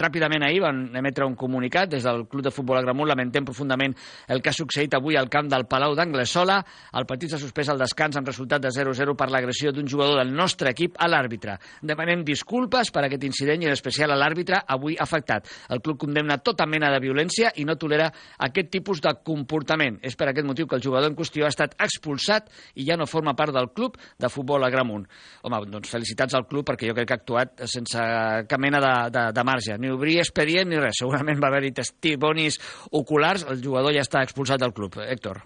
ràpidament 0.00 0.44
ahir, 0.44 0.60
van 0.60 0.82
emetre 0.96 1.24
un 1.24 1.34
comunicat 1.34 1.88
des 1.88 2.04
del 2.04 2.26
Club 2.28 2.44
de 2.44 2.50
Futbol 2.52 2.76
Agramunt, 2.76 3.08
lamentem 3.08 3.46
profundament 3.48 3.94
el 4.28 4.42
que 4.42 4.50
ha 4.50 4.52
succeït 4.52 4.92
avui 4.94 5.16
al 5.16 5.30
camp 5.32 5.48
del 5.48 5.64
Palau 5.70 5.94
d'Anglesola. 5.96 6.58
El 7.00 7.06
partit 7.08 7.32
s'ha 7.32 7.40
suspès 7.40 7.70
al 7.72 7.80
descans 7.80 8.18
amb 8.20 8.28
resultat 8.28 8.60
de 8.60 8.72
0-0 8.74 9.14
per 9.16 9.30
l'agressió 9.32 9.72
d'un 9.72 9.88
jugador 9.88 10.20
del 10.20 10.34
nostre 10.36 10.74
equip 10.74 10.98
a 11.00 11.08
l'àrbitre. 11.08 11.56
Demanem 11.80 12.24
disculpes 12.24 12.92
per 12.92 13.06
aquest 13.06 13.24
incident 13.24 13.64
i 13.64 13.70
en 13.70 13.72
especial 13.72 14.12
a 14.12 14.20
l'àrbitre 14.20 14.60
avui 14.66 14.98
afectat. 15.00 15.48
El 15.70 15.80
club 15.80 15.98
condemna 16.04 16.36
tota 16.44 16.66
mena 16.66 16.92
de 16.92 17.00
violència 17.00 17.54
i 17.56 17.64
no 17.64 17.78
tolera 17.80 18.10
aquest 18.38 18.70
tipus 18.76 19.00
de 19.00 19.14
comportament. 19.24 20.00
És 20.02 20.16
per 20.20 20.28
aquest 20.28 20.46
motiu 20.46 20.68
que 20.68 20.76
el 20.76 20.84
jugador 20.84 21.08
en 21.08 21.16
qüestió 21.16 21.48
ha 21.48 21.54
estat 21.54 21.78
expulsat 21.80 22.52
i 22.74 22.84
ja 22.84 23.00
no 23.00 23.08
forma 23.08 23.32
part 23.34 23.56
del 23.56 23.72
club 23.72 23.96
de 24.20 24.28
futbol 24.28 24.68
Agramunt. 24.68 25.08
Home, 25.48 25.64
doncs 25.70 25.88
felicitats 25.88 26.09
al 26.18 26.46
club 26.46 26.66
perquè 26.68 26.88
jo 26.88 26.94
crec 26.94 27.08
que 27.08 27.14
ha 27.14 27.20
actuat 27.20 27.62
sense 27.66 28.08
cap 28.48 28.60
mena 28.60 28.80
de, 28.80 28.94
de, 29.10 29.24
de 29.36 29.44
marge. 29.44 29.78
Ni 29.78 29.90
obrir 29.90 30.18
expedient 30.20 30.68
ni 30.68 30.80
res. 30.80 30.98
Segurament 31.02 31.40
va 31.42 31.48
haver-hi 31.48 31.72
testimonis 31.72 32.60
oculars. 32.90 33.46
El 33.50 33.62
jugador 33.62 33.94
ja 33.94 34.04
està 34.06 34.22
expulsat 34.22 34.60
del 34.60 34.74
club. 34.74 35.00
Héctor. 35.06 35.42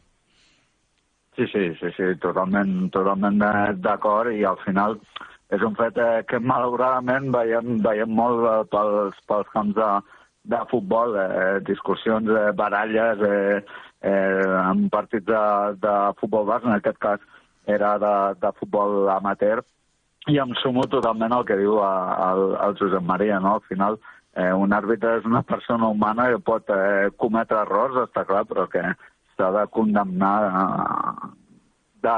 Sí, 1.35 1.47
sí, 1.50 1.71
sí, 1.80 1.90
sí 1.97 2.11
totalment, 2.23 2.90
totalment 2.94 3.40
d'acord 3.83 4.30
i 4.30 4.44
al 4.47 4.61
final 4.62 5.00
és 5.54 5.62
un 5.66 5.75
fet 5.78 5.99
eh, 6.00 6.23
que 6.28 6.40
malauradament 6.40 7.30
veiem, 7.35 7.78
veiem 7.85 8.12
molt 8.21 8.44
eh, 8.49 8.61
pels, 8.73 9.18
pels 9.28 9.50
camps 9.52 9.75
de, 9.76 9.88
de 10.54 10.61
futbol, 10.71 11.16
eh, 11.21 11.61
discussions, 11.66 12.30
eh, 12.30 12.52
baralles, 12.56 13.23
eh, 13.28 13.61
eh, 14.11 14.47
en 14.62 14.88
partits 14.94 15.26
de, 15.28 15.44
de 15.85 15.94
futbol 16.21 16.47
base, 16.49 16.68
en 16.68 16.78
aquest 16.78 17.00
cas 17.02 17.23
era 17.66 17.94
de, 17.99 18.14
de 18.40 18.52
futbol 18.61 19.09
amateur, 19.11 19.62
i 20.33 20.38
em 20.40 20.54
sumo 20.62 20.87
totalment 20.88 21.35
al 21.37 21.45
que 21.49 21.57
diu 21.61 21.78
el, 21.85 22.45
el 22.66 22.76
Josep 22.81 23.04
Maria, 23.04 23.40
no? 23.45 23.57
Al 23.59 23.64
final, 23.69 23.99
eh, 24.37 24.52
un 24.52 24.73
àrbitre 24.73 25.19
és 25.19 25.26
una 25.28 25.43
persona 25.47 25.90
humana 25.93 26.31
que 26.33 26.40
pot 26.47 26.71
eh, 26.73 27.11
cometre 27.21 27.61
errors, 27.61 27.99
està 28.07 28.25
clar, 28.28 28.45
però 28.49 28.66
que 28.73 28.83
s'ha 29.37 29.50
de 29.59 29.66
condemnar 29.75 30.37
eh, 30.49 31.28
de 32.07 32.16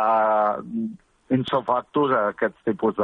a 2.14 2.28
aquests 2.30 2.62
tipus 2.68 2.98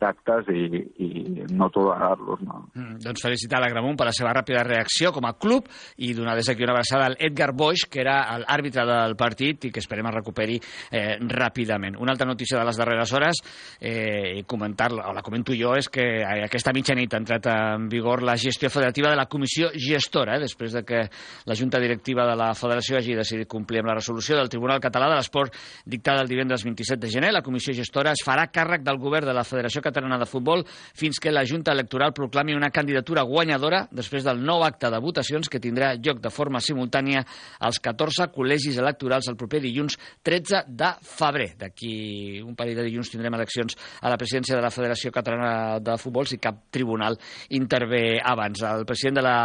d'actes 0.00 0.48
i, 0.52 0.80
i 1.04 1.08
no 1.52 1.68
tolerar-los. 1.72 2.40
No? 2.46 2.62
Mm, 2.74 2.98
doncs 3.04 3.22
felicitar 3.24 3.60
l'Agramunt 3.62 3.98
per 3.98 4.08
la 4.08 4.14
seva 4.16 4.32
ràpida 4.36 4.64
reacció 4.66 5.12
com 5.14 5.26
a 5.28 5.34
club 5.38 5.68
i 6.00 6.12
donar 6.16 6.36
des 6.38 6.48
d'aquí 6.48 6.64
una 6.64 6.74
abraçada 6.76 7.10
al 7.10 7.16
Edgar 7.20 7.52
Boix, 7.56 7.84
que 7.90 8.00
era 8.02 8.16
l'àrbitre 8.40 8.86
del 8.88 9.16
partit 9.20 9.68
i 9.68 9.72
que 9.74 9.82
esperem 9.82 10.08
es 10.08 10.16
recuperi 10.16 10.56
eh, 10.58 11.18
ràpidament. 11.20 11.98
Una 12.00 12.14
altra 12.16 12.28
notícia 12.28 12.58
de 12.58 12.64
les 12.66 12.80
darreres 12.80 13.12
hores, 13.12 13.42
eh, 13.80 14.42
comentar-la, 14.46 15.10
o 15.10 15.14
la 15.16 15.24
comento 15.26 15.54
jo, 15.56 15.74
és 15.76 15.90
que 15.92 16.06
aquesta 16.24 16.74
mitjanit 16.76 17.14
ha 17.14 17.20
entrat 17.20 17.50
en 17.52 17.88
vigor 17.92 18.24
la 18.24 18.38
gestió 18.40 18.70
federativa 18.70 19.12
de 19.12 19.20
la 19.20 19.28
comissió 19.28 19.70
gestora, 19.76 20.38
eh, 20.38 20.44
després 20.46 20.72
de 20.76 20.84
que 20.86 21.04
la 21.44 21.58
Junta 21.58 21.80
Directiva 21.80 22.26
de 22.28 22.38
la 22.38 22.52
Federació 22.56 22.98
hagi 22.98 23.18
decidit 23.18 23.48
complir 23.50 23.84
amb 23.84 23.92
la 23.92 23.98
resolució 24.00 24.38
del 24.38 24.48
Tribunal 24.48 24.80
Català 24.80 25.10
de 25.10 25.20
l'Esport 25.20 25.54
dictada 25.84 26.24
el 26.24 26.30
divendres 26.30 26.64
27 26.64 27.00
de 27.00 27.12
gener. 27.12 27.32
La 27.34 27.44
comissió 27.44 27.74
gestora 27.76 28.14
es 28.16 28.24
farà 28.24 28.48
càrrec 28.52 28.84
del 28.86 28.98
govern 29.00 29.28
de 29.28 29.36
la 29.36 29.44
Federació 29.44 29.80
Catalana 29.82 29.89
de 29.92 30.26
Futbol 30.26 30.64
fins 30.66 31.18
que 31.20 31.32
la 31.32 31.44
Junta 31.46 31.72
Electoral 31.72 32.12
proclami 32.12 32.54
una 32.54 32.70
candidatura 32.70 33.22
guanyadora 33.22 33.86
després 33.90 34.24
del 34.24 34.42
nou 34.42 34.62
acte 34.64 34.90
de 34.90 35.00
votacions 35.00 35.48
que 35.48 35.60
tindrà 35.60 35.94
lloc 35.96 36.20
de 36.20 36.30
forma 36.30 36.60
simultània 36.60 37.24
als 37.58 37.80
14 37.80 38.30
col·legis 38.34 38.78
electorals 38.78 39.28
el 39.28 39.36
proper 39.36 39.60
dilluns 39.60 39.98
13 40.22 40.64
de 40.68 40.90
febrer. 41.02 41.54
D'aquí 41.58 42.40
un 42.44 42.54
parell 42.56 42.78
de 42.78 42.86
dilluns 42.88 43.10
tindrem 43.10 43.34
eleccions 43.34 43.76
a 44.00 44.10
la 44.10 44.18
presidència 44.20 44.56
de 44.56 44.62
la 44.62 44.70
Federació 44.70 45.12
Catalana 45.12 45.80
de 45.80 45.96
Futbol 45.98 46.28
si 46.28 46.38
cap 46.38 46.66
tribunal 46.70 47.18
intervé 47.50 48.20
abans. 48.22 48.62
El 48.62 48.86
president 48.86 49.20
de 49.20 49.26
la 49.26 49.36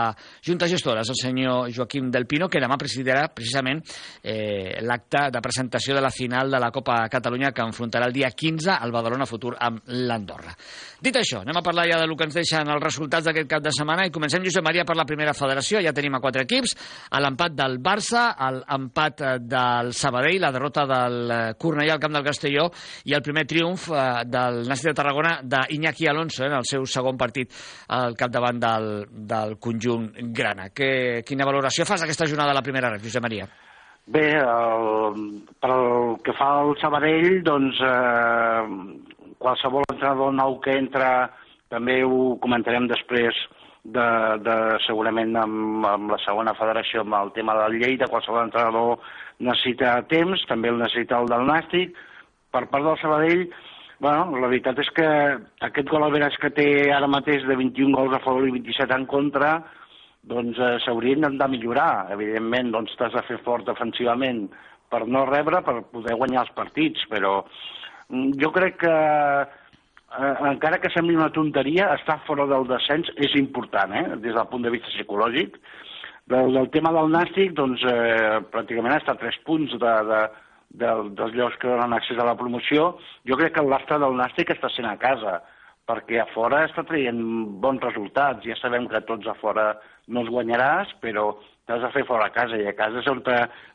Junta 0.45 0.69
Gestora 0.71 1.05
és 1.05 1.11
el 1.13 1.19
senyor 1.21 1.71
Joaquim 1.73 2.11
Del 2.11 2.27
Pino, 2.27 2.49
que 2.49 2.61
demà 2.61 2.77
presidirà 2.79 3.27
precisament 3.33 3.81
eh, 4.23 4.81
l'acte 4.81 5.29
de 5.31 5.41
presentació 5.41 5.95
de 5.95 6.03
la 6.03 6.13
final 6.13 6.51
de 6.51 6.61
la 6.61 6.71
Copa 6.75 7.03
Catalunya 7.11 7.53
que 7.55 7.65
enfrontarà 7.65 8.09
el 8.09 8.15
dia 8.15 8.31
15 8.31 8.75
al 8.75 8.93
Badalona 8.95 9.29
Futur 9.29 9.55
amb 9.59 9.81
l'Andorra. 9.87 10.34
Dit 11.05 11.17
això, 11.19 11.41
anem 11.43 11.59
a 11.59 11.63
parlar 11.65 11.85
ja 11.89 11.99
del 12.01 12.15
que 12.17 12.25
ens 12.25 12.37
deixen 12.37 12.69
els 12.71 12.83
resultats 12.83 13.27
d'aquest 13.27 13.49
cap 13.51 13.63
de 13.63 13.73
setmana 13.75 14.07
i 14.07 14.13
comencem, 14.15 14.43
Josep 14.45 14.63
Maria, 14.65 14.85
per 14.87 14.95
la 14.97 15.05
primera 15.05 15.35
federació. 15.37 15.81
Ja 15.83 15.93
tenim 15.93 16.15
a 16.17 16.21
quatre 16.23 16.45
equips, 16.47 16.75
l'empat 17.21 17.55
del 17.57 17.77
Barça, 17.83 18.27
l'empat 18.55 19.21
del 19.43 19.91
Sabadell, 19.93 20.41
la 20.41 20.53
derrota 20.55 20.85
del 20.89 21.35
Cornellà 21.61 21.97
al 21.97 22.01
camp 22.01 22.15
del 22.15 22.25
Castelló 22.25 22.69
i 23.05 23.13
el 23.13 23.23
primer 23.25 23.45
triomf 23.49 23.89
eh, 23.91 24.23
del 24.25 24.63
Nàstic 24.69 24.91
de 24.91 24.97
Tarragona 24.97 25.35
d'Iñaki 25.43 26.09
Alonso 26.09 26.45
en 26.47 26.57
el 26.57 26.65
seu 26.67 26.87
segon 26.89 27.19
partit 27.19 27.53
al 27.93 28.17
capdavant 28.17 28.59
del, 28.61 28.89
del 29.11 29.57
conjunt 29.61 30.09
grana. 30.35 30.71
Que, 30.73 31.21
quina 31.27 31.47
valoració 31.47 31.85
fas 31.85 32.01
d'aquesta 32.01 32.27
jornada 32.29 32.53
de 32.53 32.59
la 32.59 32.65
primera 32.65 32.91
red, 32.93 33.03
Josep 33.03 33.23
Maria? 33.23 33.47
Bé, 34.05 34.27
el, 34.37 35.15
pel 35.61 35.79
que 36.25 36.33
fa 36.37 36.51
al 36.61 36.75
Sabadell, 36.77 37.39
doncs 37.45 37.79
eh, 37.81 39.14
qualsevol 39.39 39.85
entrenador 39.91 40.33
nou 40.33 40.59
que 40.63 40.77
entra, 40.77 41.29
també 41.69 42.01
ho 42.03 42.35
comentarem 42.43 42.87
després 42.87 43.37
de, 43.85 44.07
de 44.41 44.55
segurament 44.87 45.35
amb, 45.37 45.85
amb 45.85 46.15
la 46.15 46.19
segona 46.23 46.55
federació, 46.57 47.03
amb 47.03 47.17
el 47.19 47.31
tema 47.37 47.55
del 47.59 47.77
Lleida, 47.81 48.09
qualsevol 48.09 48.47
entrenador 48.47 48.99
necessita 49.45 49.99
temps, 50.09 50.43
també 50.49 50.71
el 50.71 50.81
necessita 50.81 51.21
el 51.21 51.29
del 51.31 51.45
Nàstic. 51.49 51.95
Per 52.55 52.65
part 52.71 52.85
del 52.87 52.99
Sabadell, 53.01 53.47
bueno, 53.99 54.39
la 54.39 54.49
veritat 54.49 54.79
és 54.81 54.91
que 54.95 55.07
aquest 55.67 55.89
gol 55.91 56.05
al 56.05 56.13
Veres 56.15 56.37
que 56.41 56.53
té 56.55 56.67
ara 56.95 57.09
mateix 57.11 57.45
de 57.47 57.57
21 57.59 57.95
gols 57.97 58.15
a 58.15 58.23
favor 58.23 58.47
i 58.47 58.53
27 58.55 58.95
en 58.95 59.07
contra, 59.11 59.57
doncs 60.25 60.57
eh, 60.57 60.75
s'haurien 60.85 61.37
de 61.37 61.49
millorar. 61.51 62.07
Evidentment, 62.15 62.71
doncs 62.73 62.95
t'has 62.97 63.13
de 63.13 63.25
fer 63.27 63.41
fort 63.45 63.67
defensivament 63.67 64.47
per 64.89 65.05
no 65.07 65.25
rebre, 65.29 65.61
per 65.65 65.81
poder 65.91 66.15
guanyar 66.17 66.45
els 66.45 66.53
partits, 66.57 67.05
però 67.11 67.41
jo 68.09 68.51
crec 68.53 68.77
que 68.83 68.91
eh, 68.91 70.35
encara 70.51 70.79
que 70.79 70.91
sembli 70.93 71.15
una 71.15 71.31
tonteria, 71.33 71.93
estar 71.95 72.19
fora 72.27 72.45
del 72.49 72.67
descens 72.69 73.09
és 73.17 73.35
important, 73.39 73.93
eh, 73.93 74.05
des 74.21 74.35
del 74.35 74.47
punt 74.51 74.63
de 74.63 74.73
vista 74.73 74.91
psicològic. 74.93 75.57
Del, 76.25 76.53
del 76.53 76.69
tema 76.73 76.91
del 76.93 77.11
Nàstic, 77.13 77.53
doncs, 77.53 77.83
eh, 77.85 78.41
pràcticament 78.53 78.95
està 78.97 79.13
a 79.13 79.21
tres 79.21 79.37
punts 79.45 79.75
de, 79.77 79.95
de, 80.09 80.21
de, 80.81 80.93
dels 81.17 81.35
llocs 81.37 81.57
que 81.61 81.69
donen 81.69 81.93
accés 81.93 82.17
a 82.17 82.25
la 82.25 82.37
promoció. 82.37 82.95
Jo 83.29 83.37
crec 83.37 83.53
que 83.57 83.65
lastre 83.65 83.99
del 84.01 84.17
Nàstic 84.17 84.55
està 84.55 84.71
sent 84.73 84.89
a 84.89 84.97
casa, 85.01 85.39
perquè 85.85 86.17
a 86.21 86.29
fora 86.33 86.63
està 86.65 86.81
traient 86.85 87.19
bons 87.61 87.83
resultats. 87.85 88.45
Ja 88.45 88.57
sabem 88.57 88.87
que 88.89 89.03
tots 89.05 89.29
a 89.29 89.37
fora 89.37 89.75
no 90.07 90.23
els 90.25 90.33
guanyaràs, 90.33 90.95
però 91.01 91.35
t'has 91.65 91.81
de 91.81 91.91
fer 91.93 92.05
fora 92.09 92.29
a 92.29 92.33
casa, 92.33 92.57
i 92.57 92.65
a 92.69 92.73
casa 92.77 93.01
és 93.01 93.09
on 93.09 93.21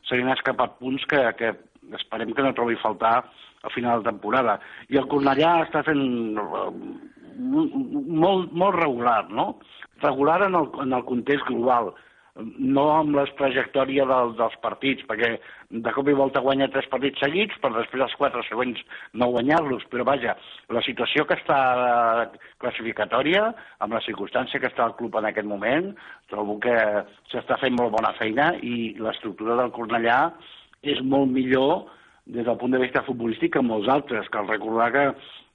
se 0.07 0.19
escapat 0.35 0.75
punts 0.79 1.07
que, 1.07 1.23
que 1.39 1.53
esperem 1.95 2.35
que 2.35 2.43
no 2.43 2.55
trobi 2.55 2.75
faltar 2.83 3.21
a 3.63 3.69
final 3.73 4.01
de 4.01 4.09
temporada. 4.09 4.59
I 4.89 4.99
el 5.01 5.09
Cornellà 5.11 5.55
està 5.65 5.83
fent 5.87 6.03
eh, 6.41 6.69
molt, 7.41 8.53
molt 8.53 8.79
regular, 8.79 9.25
no? 9.29 9.53
Regular 10.01 10.41
en 10.47 10.57
el, 10.57 10.71
en 10.85 10.97
el 10.97 11.05
context 11.05 11.45
global, 11.49 11.93
no 12.39 12.85
amb 12.93 13.15
la 13.17 13.25
trajectòria 13.37 14.05
del, 14.07 14.33
dels 14.39 14.55
partits, 14.63 15.03
perquè 15.07 15.33
de 15.83 15.93
cop 15.95 16.07
i 16.07 16.15
volta 16.15 16.43
guanya 16.43 16.69
tres 16.71 16.87
partits 16.91 17.19
seguits, 17.19 17.57
per 17.63 17.73
després 17.75 18.05
els 18.05 18.15
quatre 18.19 18.43
següents 18.47 18.79
no 19.19 19.29
guanyar-los, 19.33 19.83
però 19.91 20.05
vaja, 20.07 20.37
la 20.71 20.83
situació 20.85 21.25
que 21.27 21.35
està 21.39 21.59
classificatòria, 22.63 23.49
amb 23.83 23.97
la 23.97 24.03
circumstància 24.07 24.61
que 24.63 24.71
està 24.71 24.87
el 24.87 24.95
club 24.99 25.17
en 25.19 25.27
aquest 25.29 25.47
moment, 25.47 25.91
trobo 26.31 26.57
que 26.63 26.75
s'està 27.33 27.59
fent 27.61 27.75
molt 27.77 27.93
bona 27.97 28.13
feina 28.19 28.53
i 28.63 28.93
l'estructura 28.99 29.59
del 29.59 29.73
Cornellà 29.75 30.21
és 30.81 31.03
molt 31.03 31.29
millor 31.29 31.91
des 32.25 32.45
del 32.45 32.57
punt 32.57 32.73
de 32.73 32.81
vista 32.81 33.03
futbolístic 33.05 33.55
que 33.55 33.63
molts 33.65 33.89
altres. 33.89 34.29
Cal 34.33 34.47
recordar 34.47 34.91
que, 34.93 35.05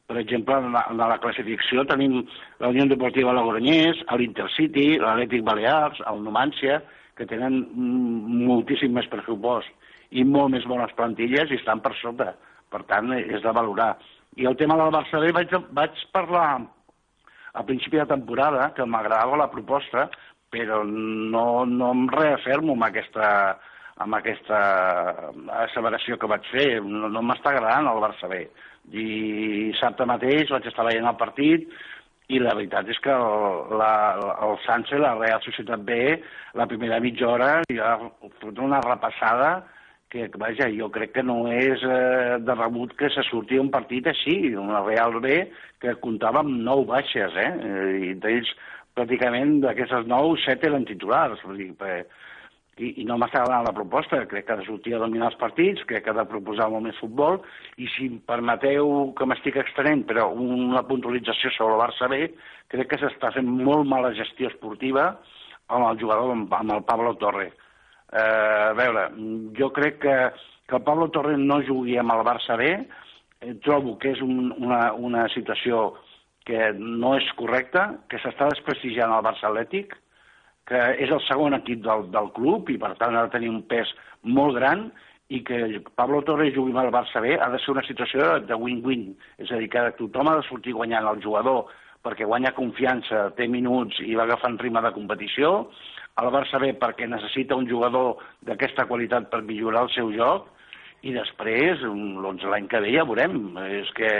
per 0.07 0.19
exemple, 0.21 0.59
en 0.59 0.73
la, 0.75 0.85
en 0.91 1.01
la 1.01 1.19
classificació 1.23 1.87
tenim 1.87 2.21
la 2.63 2.71
Unió 2.75 2.87
Deportiva 2.91 3.35
Logroñés, 3.37 4.03
l'Intercity, 4.19 4.97
l'Atlètic 5.03 5.45
Balears, 5.47 6.03
el 6.11 6.23
Numància, 6.25 6.81
que 7.17 7.27
tenen 7.29 7.63
moltíssim 8.47 8.93
més 8.93 9.09
pressupost 9.09 9.73
i 10.11 10.23
molt 10.25 10.53
més 10.53 10.67
bones 10.69 10.93
plantilles 10.99 11.51
i 11.51 11.59
estan 11.59 11.81
per 11.83 11.95
sota. 12.01 12.35
Per 12.71 12.83
tant, 12.91 13.13
és 13.17 13.43
de 13.43 13.53
valorar. 13.55 13.95
I 14.37 14.47
el 14.51 14.57
tema 14.59 14.77
del 14.77 14.93
Barça 14.93 15.23
vaig, 15.33 15.53
vaig 15.73 16.01
parlar 16.13 16.49
a 17.57 17.63
principi 17.65 17.97
de 17.97 18.07
temporada, 18.11 18.73
que 18.77 18.85
m'agradava 18.85 19.39
la 19.41 19.49
proposta, 19.49 20.11
però 20.53 20.83
no, 20.85 21.65
no 21.65 21.93
em 21.95 22.05
reafirmo 22.13 22.75
amb 22.77 22.85
aquesta, 22.91 23.29
amb 24.05 24.19
aquesta 24.19 24.61
asseveració 25.65 26.19
que 26.21 26.29
vaig 26.31 26.49
fer. 26.53 26.69
No, 26.85 27.11
no 27.13 27.23
m'està 27.25 27.55
agradant 27.55 27.89
el 27.91 28.03
Barça 28.05 28.31
B. 28.31 28.43
Dissabte 28.93 30.07
mateix 30.09 30.53
vaig 30.53 30.67
estar 30.69 30.87
veient 30.87 31.09
el 31.09 31.21
partit 31.21 31.71
i 32.29 32.41
la 32.43 32.57
veritat 32.59 32.89
és 32.91 32.99
que 33.03 33.15
el, 33.15 33.77
la, 33.79 33.93
el 34.43 34.57
Sánchez, 34.65 34.99
la 35.03 35.15
Real 35.15 35.43
Societat 35.45 35.83
B, 35.87 36.19
la 36.59 36.67
primera 36.67 36.99
mitja 37.03 37.29
hora 37.31 37.51
ja 37.71 37.97
fot 38.41 38.59
una 38.63 38.83
repassada 38.83 39.51
que, 40.11 40.27
vaja, 40.39 40.69
jo 40.71 40.89
crec 40.95 41.13
que 41.17 41.25
no 41.27 41.39
és 41.51 41.83
eh, 41.83 42.39
de 42.43 42.55
rebut 42.55 42.95
que 42.99 43.11
se 43.15 43.25
surti 43.27 43.59
un 43.59 43.71
partit 43.75 44.07
així, 44.11 44.37
una 44.59 44.83
Real 44.87 45.19
B 45.23 45.41
que 45.83 45.97
comptava 46.03 46.43
amb 46.45 46.63
nou 46.67 46.85
baixes, 46.89 47.35
eh? 47.43 47.51
I 48.11 48.15
d'ells, 48.23 48.53
pràcticament, 48.97 49.59
d'aquestes 49.65 50.07
nou, 50.09 50.37
set 50.45 50.65
eren 50.65 50.87
titulars. 50.89 51.43
Vull 51.45 51.59
dir, 51.61 51.73
i, 52.77 52.91
i 53.01 53.05
no 53.09 53.17
m'està 53.17 53.41
agradant 53.41 53.65
la 53.69 53.75
proposta, 53.77 54.19
crec 54.29 54.47
que 54.47 54.53
ha 54.53 54.59
de 54.61 54.67
sortir 54.67 54.97
a 54.97 55.01
dominar 55.01 55.31
els 55.31 55.39
partits, 55.41 55.85
crec 55.89 56.05
que 56.05 56.13
ha 56.13 56.19
de 56.19 56.27
proposar 56.29 56.69
molt 56.73 56.85
més 56.85 56.99
futbol, 57.01 57.39
i 57.81 57.89
si 57.95 58.11
em 58.11 58.19
permeteu 58.29 59.15
que 59.17 59.29
m'estic 59.29 59.57
extenent, 59.63 60.05
però 60.09 60.29
una 60.33 60.85
puntualització 60.89 61.53
sobre 61.57 61.77
el 61.77 61.83
Barça 61.87 62.11
B, 62.13 62.21
crec 62.73 62.93
que 62.93 63.01
s'està 63.01 63.33
fent 63.37 63.49
molt 63.49 63.89
mala 63.89 64.13
gestió 64.19 64.51
esportiva 64.53 65.09
amb 65.73 65.89
el 65.89 66.03
jugador, 66.03 66.35
amb, 66.37 66.53
amb 66.53 66.77
el 66.77 66.85
Pablo 66.89 67.17
Torre. 67.23 67.49
Eh, 68.13 68.21
a 68.21 68.75
veure, 68.77 69.09
jo 69.57 69.73
crec 69.75 70.01
que, 70.05 70.17
que 70.69 70.77
el 70.77 70.85
Pablo 70.87 71.09
Torre 71.15 71.37
no 71.41 71.63
jugui 71.65 71.97
amb 71.99 72.13
el 72.13 72.25
Barça 72.29 72.61
B, 72.61 72.73
eh, 72.77 73.55
trobo 73.65 73.97
que 74.03 74.13
és 74.13 74.21
un, 74.23 74.53
una, 74.61 74.93
una 74.93 75.27
situació 75.33 75.95
que 76.47 76.71
no 76.79 77.17
és 77.17 77.27
correcta, 77.41 77.89
que 78.11 78.21
s'està 78.23 78.53
desprestigiant 78.53 79.17
el 79.17 79.25
Barça 79.25 79.49
Atlètic, 79.49 79.97
que 80.67 80.83
és 81.03 81.11
el 81.15 81.23
segon 81.27 81.55
equip 81.59 81.83
del, 81.85 82.07
del 82.15 82.31
club 82.37 82.71
i 82.73 82.79
per 82.83 82.95
tant 83.01 83.17
ha 83.17 83.27
de 83.27 83.35
tenir 83.35 83.53
un 83.53 83.63
pes 83.71 83.93
molt 84.23 84.57
gran 84.59 84.89
i 85.31 85.43
que 85.47 85.81
Pablo 85.99 86.23
Torres 86.27 86.55
jugui 86.55 86.75
amb 86.75 86.85
el 86.85 86.95
Barça 86.95 87.23
B 87.23 87.35
ha 87.35 87.51
de 87.51 87.59
ser 87.63 87.73
una 87.75 87.85
situació 87.87 88.37
de 88.47 88.59
win-win, 88.59 89.09
és 89.43 89.51
a 89.51 89.59
dir, 89.59 89.71
que 89.71 89.83
tothom 89.99 90.31
ha 90.31 90.37
de 90.39 90.47
sortir 90.47 90.75
guanyant 90.75 91.07
el 91.11 91.23
jugador 91.23 91.67
perquè 92.07 92.27
guanya 92.27 92.55
confiança, 92.55 93.31
té 93.35 93.49
minuts 93.51 93.99
i 94.05 94.15
va 94.15 94.27
agafant 94.29 94.59
ritme 94.63 94.83
de 94.85 94.93
competició, 94.95 95.55
el 96.23 96.31
Barça 96.35 96.61
B 96.63 96.71
perquè 96.79 97.09
necessita 97.11 97.59
un 97.59 97.67
jugador 97.67 98.23
d'aquesta 98.47 98.87
qualitat 98.87 99.27
per 99.33 99.43
millorar 99.43 99.87
el 99.87 99.91
seu 99.95 100.13
joc, 100.15 100.47
i 101.07 101.13
després, 101.15 101.83
doncs, 101.83 102.45
l'any 102.49 102.69
que 102.71 102.81
ve 102.83 102.95
ja 102.95 103.05
veurem. 103.07 103.57
És 103.79 103.91
que 103.97 104.11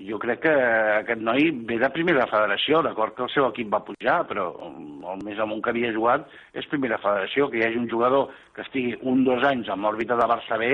jo 0.00 0.18
crec 0.18 0.40
que 0.42 0.52
aquest 0.98 1.20
noi 1.22 1.52
ve 1.68 1.78
de 1.78 1.90
primera 1.94 2.26
federació, 2.26 2.80
d'acord 2.82 3.14
que 3.14 3.22
el 3.22 3.30
seu 3.30 3.46
equip 3.46 3.70
va 3.72 3.84
pujar, 3.86 4.24
però 4.26 4.48
el 4.58 5.22
més 5.22 5.38
amunt 5.38 5.62
que 5.62 5.70
havia 5.70 5.92
jugat 5.94 6.26
és 6.52 6.66
primera 6.72 6.98
federació, 6.98 7.46
que 7.50 7.60
hi 7.60 7.66
hagi 7.66 7.78
un 7.78 7.90
jugador 7.90 8.32
que 8.56 8.64
estigui 8.66 8.96
un 9.02 9.22
dos 9.24 9.44
anys 9.46 9.70
amb 9.70 9.86
òrbita 9.86 10.18
de 10.18 10.26
Barça 10.30 10.58
B, 10.58 10.72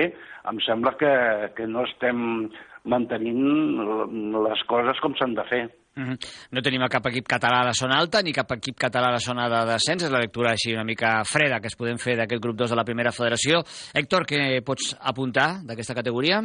em 0.49 0.63
sembla 0.65 0.95
que, 0.97 1.13
que 1.57 1.67
no 1.69 1.85
estem 1.85 2.49
mantenint 2.89 4.41
les 4.47 4.65
coses 4.69 4.99
com 5.03 5.13
s'han 5.17 5.37
de 5.37 5.45
fer. 5.51 5.63
Mm 5.93 6.03
-hmm. 6.07 6.17
No 6.51 6.61
tenim 6.61 6.87
cap 6.87 7.05
equip 7.05 7.27
català 7.27 7.65
de 7.65 7.73
zona 7.73 7.99
alta 7.99 8.21
ni 8.21 8.31
cap 8.31 8.51
equip 8.51 8.77
català 8.79 9.11
de 9.11 9.19
zona 9.19 9.49
de 9.49 9.71
descens. 9.73 10.03
És 10.03 10.11
la 10.11 10.19
lectura 10.19 10.51
així 10.51 10.73
una 10.73 10.85
mica 10.85 11.23
freda 11.25 11.59
que 11.59 11.67
es 11.67 11.75
podem 11.75 11.97
fer 11.97 12.15
d'aquest 12.15 12.41
grup 12.41 12.55
2 12.55 12.69
de 12.69 12.75
la 12.75 12.85
primera 12.85 13.11
federació. 13.11 13.59
Héctor, 13.93 14.25
què 14.25 14.63
pots 14.63 14.97
apuntar 14.99 15.61
d'aquesta 15.65 15.93
categoria? 15.93 16.41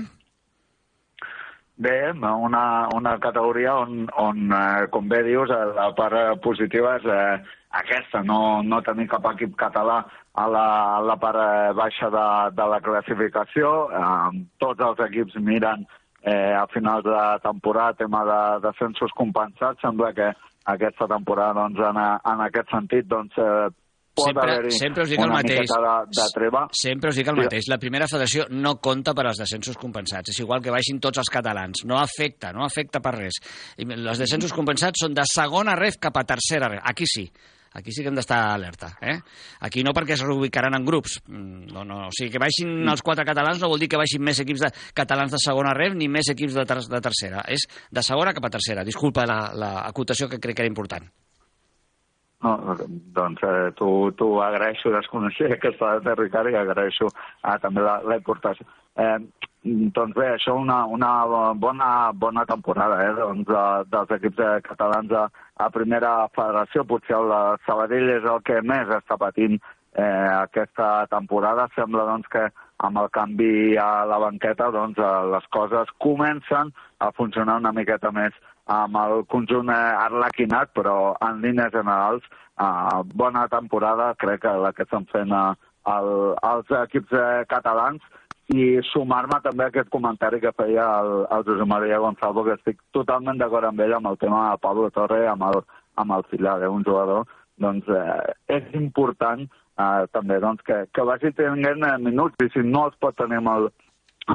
Bé, 1.78 2.10
una, 2.10 2.88
una 2.94 3.18
categoria 3.20 3.74
on, 3.76 4.06
on 4.16 4.52
eh, 4.52 4.86
com 4.88 5.10
bé 5.12 5.18
dius, 5.26 5.50
eh, 5.52 5.64
la 5.76 5.90
part 5.92 6.40
positiva 6.40 6.94
és 6.96 7.04
eh, 7.04 7.34
aquesta, 7.82 8.22
no, 8.24 8.62
no 8.64 8.78
tenir 8.86 9.04
cap 9.10 9.28
equip 9.34 9.52
català 9.60 9.98
a 10.32 10.46
la, 10.48 10.64
a 10.96 11.02
la 11.04 11.18
part 11.20 11.36
eh, 11.42 11.74
baixa 11.76 12.08
de, 12.14 12.24
de 12.56 12.68
la 12.72 12.80
classificació. 12.80 13.74
Eh, 13.92 14.40
tots 14.64 14.86
els 14.88 15.04
equips 15.04 15.36
miren 15.44 15.84
eh, 16.22 16.56
a 16.56 16.64
finals 16.72 17.04
de 17.04 17.24
temporada 17.44 18.00
tema 18.00 18.24
de 18.24 18.40
descensos 18.64 19.12
compensats. 19.20 19.84
Sembla 19.84 20.14
que 20.16 20.32
aquesta 20.72 21.10
temporada, 21.12 21.60
doncs, 21.60 21.84
en, 21.92 22.00
en 22.32 22.46
aquest 22.48 22.72
sentit, 22.72 23.04
doncs, 23.12 23.36
eh, 23.36 23.68
sempre, 24.24 24.70
sempre 24.74 25.04
us 25.04 25.10
dic 25.12 25.22
el 25.22 25.32
mateix. 25.32 25.72
De, 25.72 25.96
de 26.18 26.28
treva. 26.34 26.62
Sempre 26.76 27.12
us 27.12 27.18
dic 27.20 27.32
el 27.32 27.40
mateix. 27.40 27.68
La 27.72 27.80
primera 27.82 28.08
federació 28.10 28.46
no 28.52 28.76
compta 28.84 29.14
per 29.16 29.26
als 29.30 29.42
descensos 29.42 29.76
compensats. 29.80 30.32
És 30.32 30.40
igual 30.44 30.62
que 30.64 30.74
baixin 30.74 31.00
tots 31.02 31.22
els 31.22 31.32
catalans. 31.32 31.84
No 31.88 32.00
afecta, 32.00 32.52
no 32.56 32.64
afecta 32.66 33.02
per 33.04 33.16
res. 33.18 33.40
I 33.76 33.88
els 33.96 34.22
descensos 34.22 34.54
compensats 34.56 35.04
són 35.04 35.16
de 35.16 35.26
segona 35.30 35.76
ref 35.78 36.00
cap 36.02 36.16
a 36.16 36.24
tercera 36.28 36.72
ref. 36.72 36.82
Aquí 36.84 37.08
sí. 37.10 37.28
Aquí 37.76 37.92
sí 37.92 38.00
que 38.00 38.08
hem 38.08 38.16
d'estar 38.16 38.38
alerta. 38.54 38.94
Eh? 39.04 39.18
Aquí 39.68 39.82
no 39.84 39.92
perquè 39.92 40.14
es 40.14 40.22
reubicaran 40.24 40.78
en 40.78 40.86
grups. 40.86 41.18
Mm, 41.28 41.66
no, 41.74 41.84
no. 41.84 42.06
O 42.06 42.14
sigui, 42.16 42.30
que 42.32 42.40
baixin 42.40 42.70
mm. 42.72 42.94
els 42.94 43.04
quatre 43.04 43.26
catalans 43.28 43.60
no 43.60 43.68
vol 43.68 43.82
dir 43.82 43.90
que 43.92 44.00
baixin 44.00 44.24
més 44.24 44.40
equips 44.40 44.64
de 44.64 44.70
catalans 44.96 45.36
de 45.36 45.42
segona 45.42 45.74
ref 45.76 45.92
ni 45.92 46.08
més 46.08 46.30
equips 46.32 46.56
de, 46.56 46.64
ter 46.64 46.78
de 46.88 47.02
tercera. 47.04 47.44
És 47.52 47.68
de 47.92 48.06
segona 48.06 48.32
cap 48.32 48.48
a 48.48 48.52
tercera. 48.56 48.86
Disculpa 48.86 49.28
l'acotació 49.28 50.30
la, 50.30 50.32
que 50.32 50.40
crec 50.40 50.56
que 50.56 50.64
era 50.64 50.72
important. 50.72 51.04
No, 52.46 52.76
doncs 53.16 53.42
eh, 53.42 53.70
t'ho 53.78 54.30
agraeixo 54.44 54.92
desconèixer 54.94 55.48
aquesta 55.56 55.96
data, 55.96 56.14
Ricard, 56.20 56.52
i 56.52 56.58
agraeixo 56.60 57.08
eh, 57.10 57.56
també 57.62 57.82
la, 57.82 57.98
la 58.06 58.18
importància. 58.20 58.66
Eh, 59.02 59.16
doncs 59.66 60.14
bé, 60.14 60.28
això 60.34 60.54
una, 60.60 60.84
una 60.86 61.10
bona, 61.58 61.88
bona 62.14 62.44
temporada 62.46 63.00
eh, 63.02 63.14
doncs, 63.18 63.48
de, 63.48 63.64
dels 63.94 64.12
equips 64.18 64.38
de 64.38 64.50
catalans 64.68 65.14
a, 65.22 65.24
a 65.64 65.70
primera 65.74 66.12
federació. 66.36 66.86
Potser 66.86 67.18
el 67.18 67.34
Sabadell 67.66 68.14
és 68.18 68.28
el 68.30 68.44
que 68.46 68.60
més 68.62 68.92
està 69.00 69.18
patint 69.18 69.58
eh, 69.58 70.28
aquesta 70.36 70.90
temporada. 71.10 71.66
Sembla 71.74 72.06
doncs, 72.12 72.30
que 72.30 72.46
amb 72.86 73.00
el 73.02 73.10
canvi 73.16 73.74
a 73.80 74.04
la 74.06 74.20
banqueta 74.22 74.70
doncs, 74.70 75.00
eh, 75.02 75.14
les 75.34 75.50
coses 75.56 75.90
comencen 76.04 76.70
a 77.00 77.10
funcionar 77.16 77.58
una 77.64 77.74
miqueta 77.74 78.14
més 78.14 78.36
amb 78.66 78.98
el 78.98 79.24
conjunt 79.30 79.70
arlequinat, 79.70 80.72
però 80.74 81.14
en 81.22 81.40
línies 81.42 81.72
generals, 81.72 82.22
eh, 82.58 83.00
bona 83.14 83.46
temporada, 83.48 84.14
crec 84.18 84.42
que 84.42 84.54
la 84.58 84.72
que 84.72 84.82
estan 84.82 85.06
fent 85.12 85.32
eh, 85.32 85.54
el, 85.94 86.12
els 86.50 86.72
equips 86.82 87.12
eh, 87.14 87.44
catalans, 87.48 88.02
i 88.54 88.78
sumar-me 88.92 89.40
també 89.42 89.64
a 89.66 89.70
aquest 89.72 89.88
comentari 89.90 90.38
que 90.42 90.54
feia 90.54 90.84
el, 91.00 91.12
el 91.34 91.46
Josep 91.48 91.66
Maria 91.66 91.98
Gonzalo, 92.02 92.44
que 92.46 92.54
estic 92.54 92.82
totalment 92.94 93.38
d'acord 93.38 93.66
amb 93.66 93.80
ell 93.82 93.96
amb 93.96 94.12
el 94.12 94.18
tema 94.22 94.50
de 94.50 94.60
Pablo 94.62 94.90
Torre, 94.94 95.24
amb 95.30 95.46
el, 95.48 95.62
amb 95.96 96.18
el 96.18 96.26
Filar, 96.30 96.60
eh, 96.62 96.70
un 96.70 96.84
jugador, 96.86 97.26
doncs 97.62 97.88
eh, 97.88 98.34
és 98.58 98.68
important 98.78 99.46
eh, 99.46 100.04
també 100.12 100.38
doncs, 100.42 100.62
que, 100.66 100.84
que 100.92 101.06
vagi 101.06 101.32
tenint 101.38 101.86
eh, 101.86 101.98
minuts, 102.02 102.38
i 102.42 102.50
si 102.54 102.66
no 102.66 102.86
els 102.90 102.98
pot 103.02 103.18
tenir 103.18 103.40
amb 103.42 103.54
el, 103.54 103.70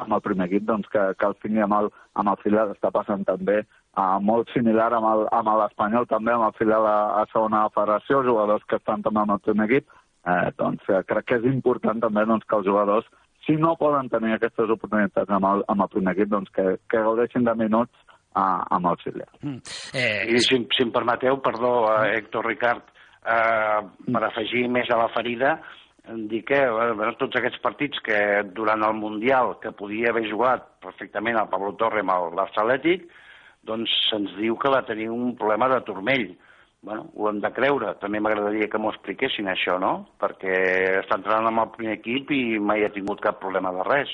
amb 0.00 0.16
el 0.16 0.24
primer 0.24 0.48
equip, 0.50 0.66
doncs 0.68 0.88
que, 0.92 1.06
que 1.16 1.28
el 1.28 1.38
tingui 1.44 1.64
amb 1.64 1.78
el, 1.80 1.92
amb 2.20 2.32
el 2.32 2.40
Filar, 2.44 2.68
està 2.72 2.92
passant 2.92 3.24
també 3.28 3.62
uh, 3.96 4.18
molt 4.20 4.52
similar 4.52 4.90
amb 4.96 5.50
l'Espanyol, 5.62 6.06
també 6.10 6.34
amb 6.34 6.48
el 6.48 6.54
Filar 6.58 6.82
a, 6.84 6.98
a 7.22 7.26
segona 7.32 7.64
federació, 7.74 8.22
jugadors 8.26 8.64
que 8.68 8.80
estan 8.80 9.02
també 9.02 9.24
amb 9.24 9.36
el 9.36 9.44
primer 9.44 9.68
equip, 9.70 9.90
eh, 10.22 10.48
doncs 10.58 10.88
eh, 10.88 11.02
crec 11.08 11.26
que 11.26 11.40
és 11.40 11.50
important 11.50 12.00
també 12.02 12.24
doncs, 12.28 12.46
que 12.46 12.58
els 12.60 12.68
jugadors 12.68 13.08
si 13.46 13.56
no 13.58 13.74
poden 13.76 14.08
tenir 14.10 14.36
aquestes 14.36 14.70
oportunitats 14.70 15.30
amb 15.34 15.48
el, 15.48 15.64
amb 15.72 15.82
el 15.82 15.90
primer 15.90 16.14
equip, 16.14 16.30
doncs 16.30 16.50
que, 16.54 16.66
que 16.90 17.02
gaudeixin 17.02 17.46
de 17.48 17.54
minuts 17.58 18.04
uh, 18.36 18.62
amb 18.70 18.86
el 18.86 18.92
auxiliar. 18.92 19.28
Eh... 19.42 20.30
I 20.30 20.42
si, 20.44 20.60
si 20.76 20.84
em 20.86 20.92
permeteu, 20.94 21.40
perdó, 21.42 21.72
eh, 21.90 22.18
Héctor 22.20 22.46
Ricard, 22.46 22.92
eh, 23.26 23.80
per 24.06 24.22
afegir 24.28 24.68
més 24.70 24.90
a 24.94 25.00
la 25.00 25.08
ferida, 25.14 25.56
dir 26.30 26.44
que 26.46 26.58
eh, 26.58 26.92
bueno, 26.94 27.16
tots 27.18 27.38
aquests 27.38 27.58
partits 27.64 28.02
que 28.06 28.20
durant 28.54 28.86
el 28.86 28.94
Mundial 28.98 29.56
que 29.62 29.74
podia 29.74 30.10
haver 30.10 30.28
jugat 30.30 30.70
perfectament 30.82 31.38
el 31.38 31.50
Pablo 31.50 31.74
Torre 31.80 32.02
amb 32.06 32.14
el 32.14 32.32
Barça 32.38 32.62
Atlètic, 32.64 33.10
doncs 33.68 33.92
se'ns 34.08 34.34
diu 34.38 34.56
que 34.58 34.70
va 34.72 34.82
tenir 34.86 35.08
un 35.10 35.36
problema 35.38 35.68
de 35.72 35.80
turmell. 35.86 36.26
Bueno, 36.82 37.06
ho 37.14 37.28
hem 37.30 37.38
de 37.40 37.52
creure. 37.54 37.94
També 38.02 38.18
m'agradaria 38.20 38.68
que 38.70 38.78
m'ho 38.82 38.90
expliquessin, 38.90 39.46
això, 39.50 39.78
no? 39.78 39.92
Perquè 40.22 40.56
està 40.98 41.18
entrenant 41.20 41.52
amb 41.52 41.62
el 41.62 41.70
primer 41.76 41.96
equip 42.00 42.32
i 42.34 42.58
mai 42.58 42.82
ha 42.82 42.94
tingut 42.94 43.22
cap 43.22 43.38
problema 43.42 43.70
de 43.76 43.86
res. 43.86 44.10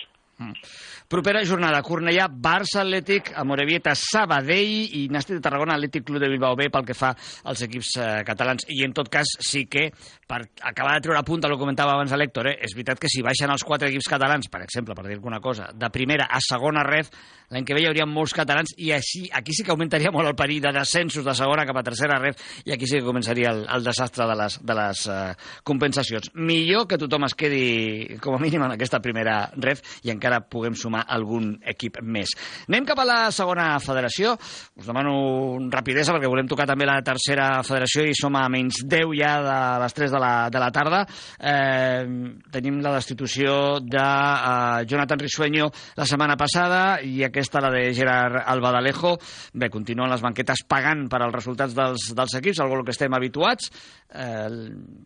Propera 1.08 1.42
jornada, 1.44 1.80
Cornellà, 1.82 2.28
Barça 2.30 2.82
Atlètic, 2.84 3.32
Amorebieta, 3.40 3.94
Sabadell 3.98 4.94
i 4.94 5.06
Nàstic 5.10 5.38
de 5.38 5.42
Tarragona, 5.42 5.74
Atlètic 5.74 6.04
Club 6.06 6.22
de 6.22 6.28
Bilbao 6.30 6.54
B 6.58 6.68
pel 6.70 6.86
que 6.86 6.94
fa 6.94 7.10
als 7.50 7.64
equips 7.66 7.94
eh, 7.98 8.08
catalans. 8.28 8.68
I 8.70 8.84
en 8.86 8.94
tot 8.94 9.10
cas 9.10 9.34
sí 9.42 9.64
que, 9.66 9.88
per 10.28 10.44
acabar 10.62 10.94
de 10.94 11.06
treure 11.08 11.24
punta, 11.26 11.50
que 11.50 11.58
comentava 11.58 11.96
abans 11.96 12.14
l'Héctor, 12.14 12.52
eh, 12.52 12.58
és 12.62 12.76
veritat 12.76 13.02
que 13.02 13.10
si 13.10 13.24
baixen 13.24 13.50
els 13.50 13.66
quatre 13.66 13.90
equips 13.90 14.10
catalans, 14.14 14.50
per 14.52 14.62
exemple, 14.62 14.94
per 14.94 15.08
dir 15.08 15.18
alguna 15.18 15.42
cosa, 15.42 15.72
de 15.74 15.90
primera 15.90 16.28
a 16.30 16.42
segona 16.44 16.86
red, 16.86 17.10
l'any 17.50 17.64
que 17.64 17.74
ve 17.74 17.82
hi 17.82 17.88
hauria 17.88 18.06
molts 18.06 18.34
catalans 18.36 18.74
i 18.76 18.90
així, 18.92 19.24
aquí 19.32 19.54
sí 19.56 19.64
que 19.64 19.72
augmentaria 19.72 20.12
molt 20.12 20.28
el 20.28 20.36
perill 20.36 20.60
de 20.66 20.72
descensos 20.76 21.24
de 21.24 21.34
segona 21.34 21.64
cap 21.68 21.78
a 21.80 21.84
tercera 21.86 22.18
red 22.20 22.36
i 22.68 22.74
aquí 22.74 22.86
sí 22.86 22.98
que 22.98 23.06
començaria 23.06 23.54
el, 23.54 23.62
el 23.72 23.86
desastre 23.86 24.26
de 24.28 24.36
les, 24.36 24.58
de 24.68 24.76
les 24.76 25.04
uh, 25.08 25.32
compensacions. 25.64 26.28
Millor 26.36 26.84
que 26.90 26.98
tothom 27.00 27.24
es 27.24 27.36
quedi 27.38 28.18
com 28.20 28.36
a 28.36 28.42
mínim 28.42 28.66
en 28.66 28.76
aquesta 28.76 29.00
primera 29.00 29.38
red 29.56 29.80
i 30.04 30.12
encara 30.12 30.27
puguem 30.50 30.76
sumar 30.78 31.04
algun 31.08 31.54
equip 31.66 32.00
més. 32.02 32.34
Anem 32.68 32.86
cap 32.88 33.00
a 33.02 33.06
la 33.08 33.18
segona 33.34 33.70
federació. 33.82 34.34
Us 34.78 34.86
demano 34.88 35.58
rapidesa 35.72 36.14
perquè 36.14 36.30
volem 36.30 36.48
tocar 36.50 36.68
també 36.68 36.86
la 36.88 37.00
tercera 37.06 37.62
federació 37.66 38.06
i 38.06 38.16
som 38.16 38.36
a 38.38 38.46
menys 38.52 38.82
10 38.84 39.14
ja 39.18 39.34
de 39.44 39.58
les 39.82 39.96
3 39.96 40.14
de 40.14 40.22
la, 40.22 40.32
de 40.52 40.62
la 40.62 40.70
tarda. 40.74 41.02
Eh, 41.38 42.04
tenim 42.52 42.80
la 42.84 42.94
destitució 42.96 43.78
de 43.80 44.02
uh, 44.04 44.84
Jonathan 44.88 45.18
Risueño 45.18 45.70
la 45.96 46.06
setmana 46.06 46.36
passada 46.38 46.98
i 47.02 47.22
aquesta 47.26 47.62
la 47.64 47.70
de 47.74 47.92
Gerard 47.94 48.42
Albadalejo. 48.44 49.16
Bé, 49.54 49.70
continuen 49.72 50.10
les 50.10 50.22
banquetes 50.24 50.64
pagant 50.68 51.06
per 51.10 51.22
als 51.24 51.34
resultats 51.34 51.74
dels, 51.76 52.10
dels 52.16 52.36
equips, 52.40 52.60
algo 52.62 52.82
que 52.84 52.94
estem 52.94 53.14
habituats. 53.14 53.70
Eh, 54.08 54.48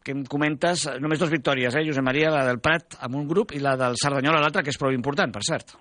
què 0.04 0.14
em 0.14 0.22
comentes? 0.30 0.87
Només 1.02 1.18
dues 1.18 1.32
victòries, 1.32 1.74
eh, 1.74 1.85
Josep 1.87 2.04
Maria, 2.06 2.30
la 2.30 2.44
del 2.46 2.61
Prat 2.62 2.98
amb 3.00 3.16
un 3.18 3.26
grup 3.28 3.52
i 3.52 3.58
la 3.62 3.74
del 3.76 3.96
Cerdanyola 4.00 4.40
l'altra, 4.40 4.62
que 4.62 4.70
és 4.70 4.78
prou 4.78 4.92
important, 4.92 5.12
per 5.16 5.42
cert. 5.46 5.75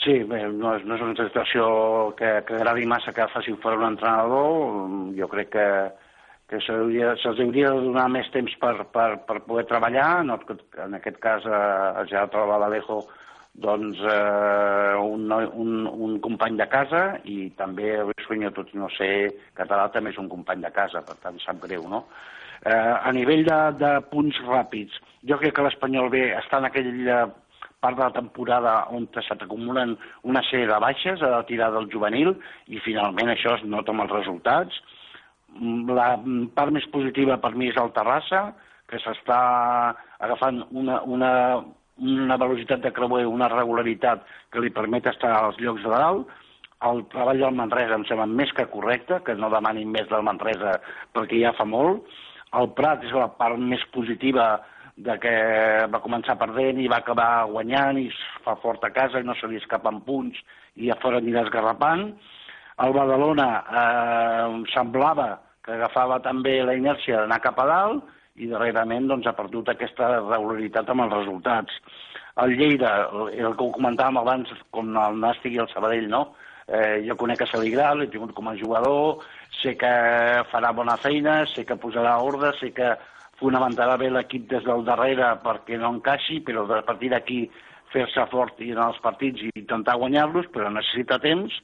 Sí, 0.00 0.22
bé, 0.24 0.44
no, 0.48 0.74
és, 0.78 0.84
no 0.86 0.96
és 0.96 1.02
una 1.04 1.16
situació 1.18 1.64
que, 2.16 2.30
que 2.46 2.56
agradi 2.56 2.86
massa 2.88 3.12
que 3.12 3.26
faci 3.32 3.52
fora 3.60 3.76
un 3.80 3.88
entrenador. 3.90 4.86
Jo 5.18 5.28
crec 5.28 5.50
que, 5.52 5.66
que 6.48 6.60
se'ls 6.64 7.42
hauria 7.42 7.72
de 7.74 7.86
donar 7.88 8.06
més 8.08 8.30
temps 8.32 8.54
per, 8.62 8.76
per, 8.94 9.08
per 9.28 9.40
poder 9.48 9.66
treballar. 9.68 10.22
No, 10.24 10.38
en 10.86 10.96
aquest 10.96 11.18
cas, 11.20 11.44
eh, 11.44 11.50
a 12.00 12.06
Gerard 12.08 12.38
Albaladejo, 12.38 13.02
doncs, 13.60 13.98
eh, 13.98 14.96
un, 15.02 15.26
un, 15.32 15.86
un 15.90 16.18
company 16.24 16.56
de 16.56 16.68
casa 16.70 17.02
i 17.28 17.50
també 17.58 17.92
el 17.98 18.14
Sueño, 18.24 18.54
tot 18.56 18.72
no 18.78 18.88
ser 18.96 19.30
català, 19.58 19.90
també 19.92 20.14
és 20.14 20.22
un 20.22 20.30
company 20.30 20.62
de 20.64 20.72
casa, 20.72 21.02
per 21.04 21.18
tant, 21.20 21.38
sap 21.44 21.60
greu, 21.66 21.84
no? 21.90 22.06
Eh, 22.60 22.72
a 22.72 23.12
nivell 23.16 23.44
de, 23.44 23.60
de 23.80 23.92
punts 24.12 24.38
ràpids, 24.46 24.96
jo 25.28 25.38
crec 25.40 25.56
que 25.56 25.64
l'Espanyol 25.66 26.10
B 26.12 26.26
està 26.38 26.60
en 26.60 26.68
aquella 26.68 27.22
part 27.80 27.96
de 27.96 28.04
la 28.04 28.12
temporada 28.12 28.74
on 28.92 29.08
se 29.14 29.36
t'acumulen 29.36 29.96
una 30.22 30.42
sèrie 30.48 30.68
de 30.68 30.78
baixes 30.84 31.22
a 31.22 31.30
la 31.34 31.44
tirada 31.48 31.78
del 31.78 31.90
juvenil 31.92 32.34
i 32.68 32.80
finalment 32.84 33.32
això 33.32 33.56
es 33.56 33.64
nota 33.64 33.92
amb 33.92 34.04
els 34.04 34.12
resultats. 34.18 34.80
Mm, 35.58 35.90
La 35.96 36.10
part 36.54 36.72
més 36.72 36.86
positiva 36.92 37.40
per 37.40 37.54
mi 37.54 37.68
és 37.68 37.76
el 37.80 37.92
Terrassa, 37.96 38.52
que 38.86 38.98
s'està 38.98 39.40
agafant 40.18 40.64
una, 40.70 41.00
una, 41.02 41.32
una 41.98 42.36
velocitat 42.36 42.82
de 42.84 42.92
creuer, 42.92 43.26
una 43.26 43.48
regularitat 43.48 44.24
que 44.52 44.60
li 44.60 44.70
permet 44.70 45.06
estar 45.06 45.32
als 45.36 45.58
llocs 45.58 45.82
de 45.82 45.90
dalt. 45.94 46.28
El 46.88 47.04
treball 47.12 47.40
del 47.42 47.56
Manresa 47.56 47.96
em 47.98 48.06
sembla 48.08 48.26
més 48.26 48.52
que 48.56 48.64
correcte, 48.72 49.20
que 49.24 49.34
no 49.36 49.50
demanin 49.52 49.90
més 49.92 50.08
del 50.08 50.24
Manresa 50.24 50.78
perquè 51.14 51.40
ja 51.42 51.52
fa 51.56 51.66
molt. 51.68 52.06
El 52.56 52.72
Prat 52.74 53.04
és 53.06 53.12
la 53.14 53.28
part 53.38 53.60
més 53.60 53.82
positiva 53.94 54.58
de 55.06 55.16
que 55.22 55.34
va 55.92 56.02
començar 56.04 56.38
perdent 56.40 56.80
i 56.80 56.88
va 56.92 57.00
acabar 57.00 57.46
guanyant 57.50 57.98
i 58.00 58.08
fa 58.44 58.56
fort 58.60 58.84
a 58.84 58.92
casa 58.92 59.20
i 59.20 59.26
no 59.26 59.36
se 59.38 59.48
li 59.48 59.60
escapen 59.60 60.02
punts 60.06 60.40
i 60.76 60.90
a 60.90 60.98
fora 61.00 61.20
anirà 61.22 61.44
esgarrapant. 61.46 62.10
El 62.84 62.94
Badalona 62.96 63.48
eh, 63.60 64.46
semblava 64.74 65.30
que 65.64 65.76
agafava 65.76 66.20
també 66.24 66.60
la 66.64 66.76
inèrcia 66.76 67.22
d'anar 67.22 67.40
cap 67.44 67.58
a 67.60 67.66
dalt 67.68 68.16
i 68.40 68.48
darrerament 68.48 69.08
doncs, 69.08 69.26
ha 69.28 69.36
perdut 69.36 69.68
aquesta 69.68 70.12
regularitat 70.18 70.88
amb 70.88 71.04
els 71.06 71.16
resultats. 71.18 71.80
El 72.40 72.54
Lleida, 72.56 72.92
el 73.28 73.56
que 73.56 73.66
ho 73.66 73.72
comentàvem 73.74 74.20
abans, 74.20 74.52
com 74.72 74.94
el 74.96 75.18
Nàstic 75.20 75.56
i 75.56 75.60
el 75.60 75.68
Sabadell, 75.72 76.08
no? 76.08 76.22
Eh, 76.70 77.02
jo 77.04 77.16
conec 77.18 77.42
a 77.42 77.48
Saligral, 77.50 77.98
l'he 77.98 78.08
tingut 78.12 78.32
com 78.36 78.48
a 78.48 78.56
jugador, 78.56 79.24
sé 79.58 79.74
que 79.76 79.90
farà 80.52 80.70
bona 80.72 80.94
feina, 81.02 81.40
sé 81.50 81.64
que 81.66 81.76
posarà 81.82 82.14
ordre, 82.22 82.52
sé 82.60 82.70
que 82.76 82.92
fonamentarà 83.40 83.96
bé 84.00 84.10
l'equip 84.12 84.46
des 84.50 84.64
del 84.66 84.84
darrere 84.84 85.32
perquè 85.44 85.78
no 85.80 85.94
encaixi, 85.96 86.40
però 86.44 86.66
a 86.76 86.84
partir 86.86 87.10
d'aquí 87.12 87.40
fer-se 87.90 88.26
fort 88.30 88.60
i 88.62 88.70
anar 88.74 88.90
als 88.90 89.00
partits 89.02 89.42
i 89.42 89.50
intentar 89.58 89.96
guanyar-los, 89.98 90.46
però 90.54 90.70
necessita 90.70 91.18
temps, 91.22 91.56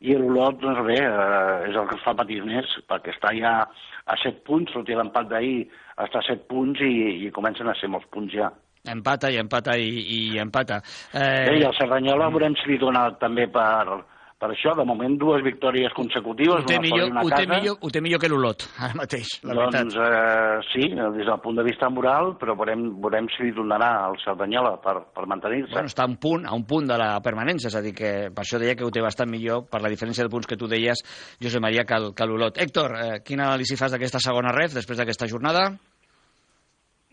i 0.00 0.16
l'Olot, 0.16 0.58
doncs 0.62 0.80
bé, 0.86 0.96
eh, 0.96 1.68
és 1.68 1.76
el 1.76 1.86
que 1.86 1.98
es 1.98 2.04
fa 2.06 2.16
patir 2.16 2.40
més, 2.46 2.72
perquè 2.90 3.12
està 3.14 3.34
ja 3.36 3.52
a 3.64 4.16
7 4.22 4.42
punts, 4.46 4.72
tot 4.74 4.88
i 4.88 4.96
l'empat 4.96 5.28
d'ahir 5.30 5.68
està 6.00 6.22
a 6.22 6.26
7 6.26 6.48
punts 6.50 6.80
i, 6.82 7.26
i 7.26 7.30
comencen 7.36 7.68
a 7.68 7.76
ser 7.78 7.92
molts 7.92 8.08
punts 8.10 8.34
ja. 8.34 8.50
Empata 8.88 9.28
i 9.28 9.36
empata 9.36 9.76
i, 9.76 9.90
i 10.00 10.20
empata. 10.40 10.80
Eh... 11.12 11.50
Bé, 11.50 11.58
i 11.60 11.66
el 11.68 11.76
Cerdanyola 11.76 12.30
veurem 12.32 12.56
si 12.56 12.72
li 12.72 12.78
dona 12.80 13.10
també 13.20 13.44
per, 13.52 14.00
per 14.40 14.48
això, 14.54 14.72
de 14.78 14.84
moment 14.88 15.18
dues 15.20 15.42
victòries 15.44 15.92
consecutives, 15.92 16.62
Ho 16.64 16.68
té, 16.68 16.78
una 16.78 16.86
millor, 16.86 17.10
una 17.12 17.22
ho, 17.22 17.28
té 17.28 17.44
casa. 17.44 17.58
millor, 17.58 17.76
ho 17.80 17.90
té 17.92 18.00
millor 18.00 18.20
que 18.22 18.30
l'Olot, 18.32 18.64
ara 18.80 18.96
mateix, 18.96 19.34
la 19.44 19.54
doncs 19.58 19.94
veritat. 19.98 20.00
eh, 20.00 20.64
sí, 20.72 20.86
des 20.96 21.26
del 21.28 21.40
punt 21.44 21.60
de 21.60 21.66
vista 21.66 21.90
moral, 21.92 22.32
però 22.40 22.56
veurem, 22.56 22.86
veurem 23.04 23.28
si 23.36 23.44
li 23.44 23.52
donarà 23.52 23.90
el 24.08 24.16
Cerdanyola 24.24 24.78
per, 24.80 24.96
per 25.12 25.26
mantenir-se. 25.28 25.74
Bueno, 25.76 25.92
està 25.92 26.08
a 26.08 26.10
un 26.10 26.16
punt, 26.16 26.48
a 26.48 26.56
un 26.56 26.64
punt 26.64 26.88
de 26.88 26.96
la 26.96 27.10
permanència, 27.20 27.68
és 27.68 27.76
a 27.76 27.84
dir, 27.84 27.92
que 27.94 28.14
per 28.32 28.46
això 28.46 28.58
deia 28.62 28.74
que 28.74 28.88
ho 28.88 28.90
té 28.90 29.04
bastant 29.04 29.28
millor 29.30 29.66
per 29.68 29.82
la 29.84 29.92
diferència 29.92 30.24
de 30.24 30.32
punts 30.32 30.48
que 30.48 30.56
tu 30.56 30.66
deies, 30.70 31.04
Josep 31.42 31.60
Maria, 31.60 31.84
que 31.84 32.26
l'Olot. 32.26 32.56
Héctor, 32.56 32.96
eh, 32.96 33.20
quina 33.20 33.50
anàlisi 33.50 33.76
fas 33.76 33.92
d'aquesta 33.92 34.24
segona 34.24 34.56
ref 34.56 34.72
després 34.72 34.96
d'aquesta 34.98 35.28
jornada? 35.28 35.68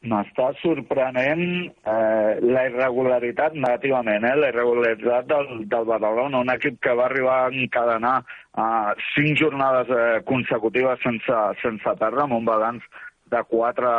M'està 0.06 0.52
sorprenent 0.62 1.42
eh, 1.66 2.40
la 2.46 2.64
irregularitat 2.68 3.56
negativament, 3.58 4.28
eh, 4.30 4.36
la 4.38 4.52
irregularitat 4.54 5.26
del, 5.26 5.48
del 5.72 5.88
Badalona, 5.90 6.44
un 6.46 6.54
equip 6.54 6.78
que 6.86 6.94
va 6.94 7.08
arribar 7.08 7.38
a 7.46 7.50
encadenar 7.50 8.14
eh, 8.22 8.94
cinc 9.16 9.42
jornades 9.42 9.90
eh, 9.90 10.22
consecutives 10.30 11.02
sense, 11.02 11.42
sense 11.64 11.96
perdre, 11.98 12.24
amb 12.28 12.38
un 12.38 12.46
balanç 12.46 12.86
de 13.34 13.42
quatre 13.50 13.90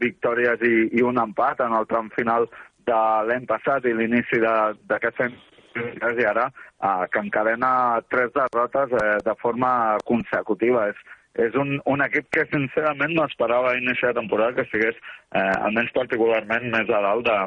victòries 0.00 0.62
i, 0.62 0.74
i 0.96 1.02
un 1.02 1.18
empat 1.18 1.66
en 1.66 1.74
el 1.76 1.90
tram 1.90 2.14
final 2.14 2.46
de 2.86 3.00
l'any 3.28 3.46
passat 3.50 3.84
i 3.84 3.94
l'inici 3.94 4.38
d'aquest 4.40 5.24
any 5.26 5.34
i 5.74 6.26
ara 6.26 6.46
eh, 6.50 7.06
que 7.10 7.26
encadena 7.26 8.00
tres 8.08 8.30
derrotes 8.38 8.94
eh, 9.02 9.16
de 9.26 9.34
forma 9.42 9.72
consecutiva. 10.06 10.88
És, 10.94 11.08
és 11.38 11.54
un, 11.54 11.78
un 11.86 12.02
equip 12.02 12.26
que 12.34 12.46
sincerament 12.50 13.14
no 13.14 13.26
esperava 13.28 13.70
a 13.70 13.78
inici 13.78 14.06
de 14.06 14.16
temporada 14.18 14.56
que 14.56 14.66
estigués, 14.66 14.98
eh, 15.34 15.52
almenys 15.62 15.92
particularment, 15.94 16.70
més 16.74 16.90
a 16.90 17.02
dalt 17.06 17.26
de, 17.28 17.38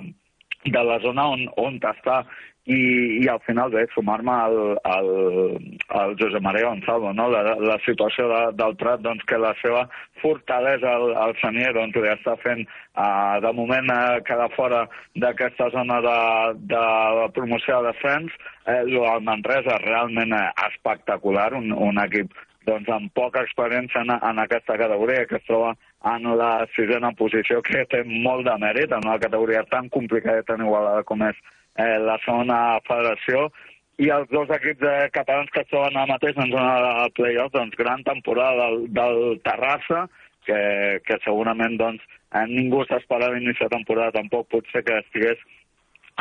de 0.72 0.84
la 0.88 1.00
zona 1.04 1.28
on, 1.36 1.48
on 1.60 1.80
està 1.92 2.24
i, 2.66 2.78
i 3.20 3.28
al 3.28 3.42
final 3.44 3.74
bé, 3.74 3.84
sumar-me 3.92 4.32
al, 4.32 4.58
al, 4.88 5.10
al 6.00 6.16
José 6.20 6.40
María 6.40 6.70
Gonzalo, 6.70 7.12
no? 7.14 7.28
la, 7.30 7.58
la 7.60 7.76
situació 7.84 8.30
de, 8.30 8.40
del 8.56 8.78
Prat, 8.80 9.02
doncs 9.04 9.26
que 9.28 9.38
la 9.38 9.52
seva 9.60 9.84
fortalesa 10.22 10.94
al, 10.96 11.12
al 11.26 11.36
Sanier 11.42 11.74
doncs, 11.76 12.00
li 12.00 12.12
està 12.14 12.38
fent 12.40 12.64
uh, 12.64 13.42
de 13.44 13.52
moment 13.58 13.92
uh, 13.92 14.22
quedar 14.24 14.48
fora 14.56 14.86
d'aquesta 15.20 15.70
zona 15.76 16.00
de, 16.08 16.18
de 16.72 16.86
promoció 17.36 17.82
de 17.82 17.92
descens, 17.92 18.40
eh, 18.64 18.80
el 18.88 19.28
Manresa 19.28 19.82
realment 19.84 20.32
uh, 20.32 20.48
espectacular, 20.70 21.52
un, 21.60 21.74
un 21.76 22.00
equip 22.06 22.32
doncs, 22.68 22.90
amb 22.90 23.12
poca 23.16 23.44
experiència 23.46 24.04
en, 24.04 24.14
en 24.16 24.42
aquesta 24.44 24.78
categoria, 24.80 25.26
que 25.30 25.40
es 25.40 25.46
troba 25.48 25.74
en 26.14 26.30
la 26.38 26.66
sisena 26.76 27.14
posició, 27.20 27.62
que 27.66 27.86
té 27.92 28.04
molt 28.08 28.48
de 28.48 28.56
mèrit 28.62 28.92
en 28.92 29.06
una 29.08 29.20
categoria 29.20 29.64
tan 29.72 29.90
complicada 29.94 30.44
i 30.44 30.48
tan 30.48 30.66
igualada 30.66 31.04
com 31.08 31.24
és 31.28 31.38
eh, 31.78 31.98
la 32.04 32.18
segona 32.26 32.60
federació, 32.88 33.48
i 34.02 34.10
els 34.10 34.30
dos 34.34 34.50
equips 34.50 34.84
eh, 34.90 35.10
catalans 35.14 35.52
que 35.54 35.62
es 35.62 35.70
troben 35.70 35.98
ara 35.98 36.10
mateix 36.10 36.38
en 36.38 36.52
zona 36.52 36.76
de 36.82 37.10
play-off, 37.20 37.54
doncs 37.54 37.78
gran 37.78 38.04
temporada 38.04 38.68
del, 38.68 38.88
del 38.94 39.20
Terrassa, 39.46 40.08
que, 40.48 40.60
que 41.08 41.20
segurament 41.24 41.78
doncs, 41.80 42.04
eh, 42.34 42.46
ningú 42.50 42.84
s'esperava 42.88 43.40
iniciar 43.40 43.70
temporada 43.72 44.18
tampoc, 44.18 44.50
potser 44.52 44.84
que 44.88 44.98
estigués 45.04 45.40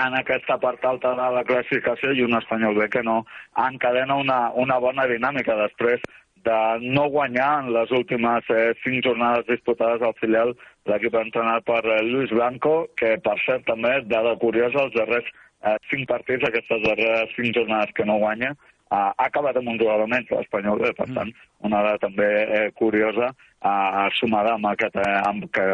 en 0.01 0.15
aquesta 0.17 0.57
part 0.59 0.85
alta 0.89 1.13
de 1.17 1.29
la 1.37 1.45
classificació 1.45 2.13
i 2.17 2.23
un 2.25 2.37
espanyol 2.39 2.79
bé 2.79 2.89
que 2.89 3.03
no 3.05 3.23
encadena 3.67 4.17
una, 4.17 4.39
una 4.57 4.79
bona 4.81 5.05
dinàmica. 5.09 5.57
Després 5.67 6.01
de 6.47 6.59
no 6.83 7.09
guanyar 7.11 7.51
en 7.63 7.73
les 7.77 7.91
últimes 7.95 8.49
eh, 8.51 8.73
cinc 8.83 9.05
jornades 9.07 9.47
disputades 9.47 10.03
al 10.03 10.17
filial 10.21 10.55
l'equip 10.91 11.15
entrenat 11.19 11.65
per 11.69 11.83
eh, 11.85 12.03
Luis 12.09 12.33
Blanco, 12.35 12.89
que 12.99 13.15
per 13.23 13.39
cert 13.47 13.65
també, 13.69 13.95
dada 14.11 14.35
curiosa, 14.43 14.87
els 14.87 14.97
darrers 14.97 15.29
eh, 15.31 15.79
cinc 15.91 16.09
partits, 16.11 16.47
aquestes 16.49 16.85
darreres 16.85 17.33
cinc 17.37 17.55
jornades 17.59 17.95
que 17.97 18.07
no 18.09 18.19
guanya, 18.23 18.53
eh, 18.53 18.97
ha 18.97 19.29
acabat 19.29 19.59
amb 19.61 19.73
un 19.75 19.81
jugador 19.81 20.11
menys 20.11 20.31
l'Espanyol, 20.35 20.85
eh, 20.89 20.95
per 20.99 21.09
tant, 21.15 21.33
una 21.69 21.83
dada 21.87 22.03
també 22.03 22.29
eh, 22.43 22.69
curiosa, 22.79 23.33
eh, 23.63 24.07
sumada 24.19 24.57
amb 24.59 24.71
aquest, 24.73 24.99
eh, 24.99 25.19
amb, 25.31 25.49
que, 25.55 25.67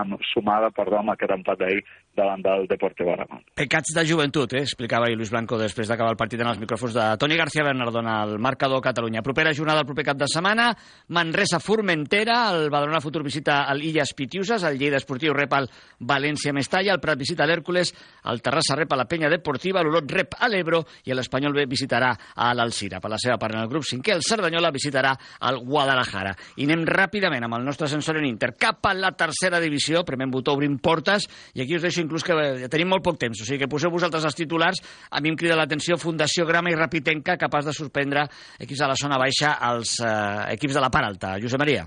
amb, 0.00 0.18
sumada, 0.32 0.70
perdó, 0.70 1.00
amb 1.02 1.16
aquest 1.16 1.34
empat 1.38 1.62
d'ahir 1.62 1.82
davant 2.16 2.42
del 2.42 2.66
Deportivo 2.66 3.12
Aragón. 3.12 3.44
Pecats 3.54 3.92
de 3.94 4.04
joventut, 4.08 4.54
eh? 4.56 4.64
explicava 4.64 5.10
Luis 5.12 5.30
Blanco 5.30 5.58
després 5.60 5.88
d'acabar 5.88 6.14
el 6.14 6.18
partit 6.18 6.40
en 6.40 6.50
els 6.50 6.60
micròfons 6.60 6.96
de 6.96 7.04
Toni 7.20 7.36
García 7.38 7.64
Bernardona, 7.64 8.18
el 8.24 8.38
marcador 8.42 8.82
Catalunya. 8.82 9.22
Propera 9.22 9.54
jornada 9.54 9.84
el 9.84 9.88
proper 9.88 10.04
cap 10.10 10.18
de 10.20 10.28
setmana, 10.30 10.70
Manresa-Formentera, 11.08 12.38
el 12.52 12.70
Badalona 12.70 13.00
Futur 13.04 13.22
visita 13.22 13.62
el 13.72 13.84
Illes 13.84 14.14
Pitiuses, 14.14 14.64
el 14.64 14.78
Lleida 14.78 15.00
Esportiu 15.00 15.34
rep 15.36 15.54
el 15.56 15.68
València-Mestalla, 16.00 16.94
el 16.96 17.02
Prat 17.02 17.18
visita 17.20 17.46
l'Hèrcules, 17.46 17.92
el 18.32 18.42
Terrassa 18.44 18.76
rep 18.78 18.92
a 18.92 19.00
la 19.00 19.08
Penya 19.08 19.30
Deportiva, 19.32 19.84
l'Olot 19.84 20.10
rep 20.12 20.36
a 20.40 20.50
l'Ebro 20.50 20.82
i 21.04 21.14
l'Espanyol 21.14 21.54
B 21.56 21.66
visitarà 21.70 22.12
a 22.34 22.52
l'Alcira. 22.56 23.00
Per 23.00 23.12
la 23.12 23.20
seva 23.20 23.38
part, 23.38 23.56
en 23.56 23.64
el 23.64 23.70
grup 23.72 23.86
5è, 23.86 24.16
el 24.16 24.24
Cerdanyola 24.26 24.72
visitarà 24.74 25.14
el 25.48 25.60
Guadalajara. 25.64 26.34
I 26.56 26.68
anem 26.68 26.86
ràpidament 26.88 27.46
amb 27.46 27.58
el 27.58 27.66
nostre 27.66 27.88
sensor 27.90 28.20
en 28.20 28.28
Inter 28.28 28.54
cap 28.58 28.84
a 28.86 28.94
la 28.96 29.12
tercera 29.16 29.60
divisió, 29.62 30.04
primer 30.06 30.26
en 30.26 30.34
botó 30.34 30.56
obrim 30.56 30.78
portes, 30.82 31.28
i 31.54 31.62
aquí 31.62 31.76
us 31.76 31.84
deixo 31.86 32.02
inclús 32.06 32.24
que 32.26 32.38
ja 32.62 32.70
tenim 32.72 32.90
molt 32.94 33.04
poc 33.04 33.20
temps, 33.20 33.42
o 33.42 33.48
sigui 33.48 33.64
que 33.64 33.70
poseu 33.70 33.92
vosaltres 33.92 34.24
els 34.24 34.38
titulars. 34.38 34.80
A 35.10 35.20
mi 35.20 35.32
em 35.32 35.38
crida 35.38 35.58
l'atenció 35.58 35.98
Fundació 36.00 36.46
Grama 36.48 36.72
i 36.72 36.78
Rapitenca, 36.78 37.38
capaç 37.40 37.68
de 37.68 37.76
sorprendre 37.76 38.26
equips 38.62 38.86
de 38.86 38.90
la 38.94 38.98
zona 38.98 39.20
baixa 39.20 39.58
als 39.58 39.98
eh, 40.00 40.56
equips 40.56 40.78
de 40.78 40.86
la 40.86 40.92
part 40.94 41.12
alta. 41.12 41.36
Josep 41.42 41.60
Maria. 41.62 41.86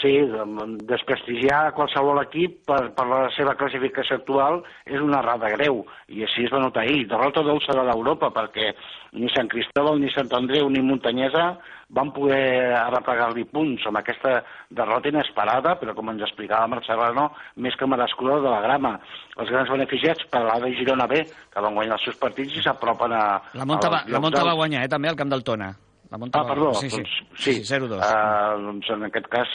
Sí, 0.00 0.12
desprestigiar 0.88 1.74
qualsevol 1.76 2.22
equip 2.22 2.62
per, 2.68 2.78
per 2.96 3.04
la 3.04 3.18
seva 3.34 3.52
classificació 3.60 4.16
actual 4.16 4.62
és 4.88 4.96
una 4.96 5.18
errada 5.20 5.50
greu, 5.52 5.82
i 6.08 6.22
així 6.24 6.46
es 6.46 6.54
va 6.54 6.62
notar 6.62 6.86
ahir. 6.86 7.02
Derrota 7.10 7.42
dolça 7.44 7.76
de 7.76 7.84
l'Europa, 7.84 8.30
perquè 8.32 8.70
ni 9.20 9.28
Sant 9.34 9.50
Cristóbal, 9.52 9.98
ni 10.00 10.08
Sant 10.14 10.30
Andreu, 10.38 10.70
ni 10.72 10.80
Muntanyesa 10.86 11.50
van 11.92 12.12
poder 12.16 12.72
arreplegar-li 12.78 13.44
punts 13.50 13.84
amb 13.90 14.00
aquesta 14.00 14.38
derrota 14.70 15.10
inesperada, 15.10 15.74
però 15.80 15.92
com 15.98 16.12
ens 16.12 16.24
explicava 16.24 16.70
Marcelano, 16.70 17.26
més 17.60 17.76
que 17.76 17.88
merescuda 17.90 18.38
de 18.40 18.48
la 18.48 18.62
grama. 18.64 18.94
Els 19.36 19.52
grans 19.52 19.72
beneficiats 19.74 20.24
per 20.30 20.44
l'Ada 20.46 20.70
i 20.70 20.78
Girona 20.78 21.08
B, 21.10 21.24
que 21.26 21.64
van 21.66 21.76
guanyar 21.76 21.98
els 21.98 22.06
seus 22.08 22.20
partits 22.22 22.56
i 22.56 22.64
s'apropen 22.64 23.16
a... 23.18 23.24
La 23.58 23.68
Monta, 23.68 23.90
va, 23.92 24.04
la 24.08 24.22
Monta 24.22 24.46
va 24.46 24.56
guanyar, 24.62 24.86
eh, 24.86 24.92
també, 24.92 25.10
al 25.10 25.18
camp 25.18 25.34
del 25.34 25.44
Tona. 25.44 25.74
La 26.10 26.18
Monta 26.18 26.40
ah, 26.40 26.48
perdó, 26.48 26.72
va... 26.72 26.80
sí, 26.80 26.88
doncs, 26.94 27.18
sí, 27.34 27.58
sí, 27.58 27.66
sí 27.66 27.76
0-2. 27.76 28.00
Uh, 28.00 28.62
doncs 28.64 28.94
en 28.94 29.06
aquest 29.10 29.28
cas, 29.34 29.52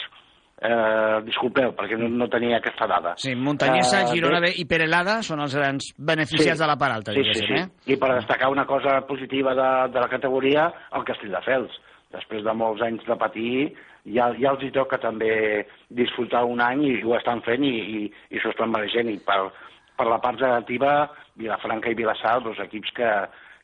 eh, 0.62 1.20
disculpeu, 1.26 1.72
perquè 1.76 1.98
no, 2.00 2.08
no 2.08 2.28
tenia 2.32 2.58
aquesta 2.58 2.86
dada. 2.86 3.14
Sí, 3.20 3.34
Muntanyesa, 3.34 4.02
Eh, 4.02 4.06
Girona 4.14 4.40
bé, 4.40 4.52
i 4.56 4.64
Perelada 4.64 5.18
són 5.22 5.40
els 5.44 5.54
grans 5.54 5.90
beneficiats 5.98 6.58
Sí. 6.58 6.62
de 6.64 6.66
la 6.70 6.76
part 6.76 6.94
alta, 6.96 7.12
Sí, 7.12 7.24
sí, 7.32 7.44
sí. 7.46 7.52
eh? 7.54 7.66
I 7.92 7.96
per 7.96 8.14
destacar 8.14 8.48
una 8.50 8.64
cosa 8.66 9.00
positiva 9.06 9.54
de, 9.54 9.92
de 9.92 10.00
la 10.00 10.08
categoria, 10.08 10.72
el 10.94 11.04
Castelldefels. 11.04 11.70
Després 12.12 12.44
de 12.44 12.52
molts 12.54 12.80
anys 12.82 13.02
de 13.04 13.16
patir, 13.16 13.74
ja, 14.06 14.30
ja 14.40 14.52
els 14.54 14.62
hi 14.62 14.70
toca 14.70 14.96
també 15.02 15.66
disfrutar 15.90 16.44
un 16.46 16.60
any 16.62 16.84
i 16.86 17.02
ho 17.02 17.16
estan 17.16 17.42
fent 17.42 17.64
i, 17.66 17.74
i, 17.76 18.12
i 18.30 18.38
s'ho 18.40 18.50
estan 18.54 18.70
mereixent. 18.70 19.10
I 19.10 19.18
per, 19.18 19.50
per 19.98 20.06
la 20.06 20.20
part 20.22 20.40
negativa, 20.40 21.10
Vilafranca 21.36 21.90
i 21.90 21.94
Vilassar, 21.98 22.38
dos 22.44 22.58
equips 22.62 22.92
que, 22.96 23.10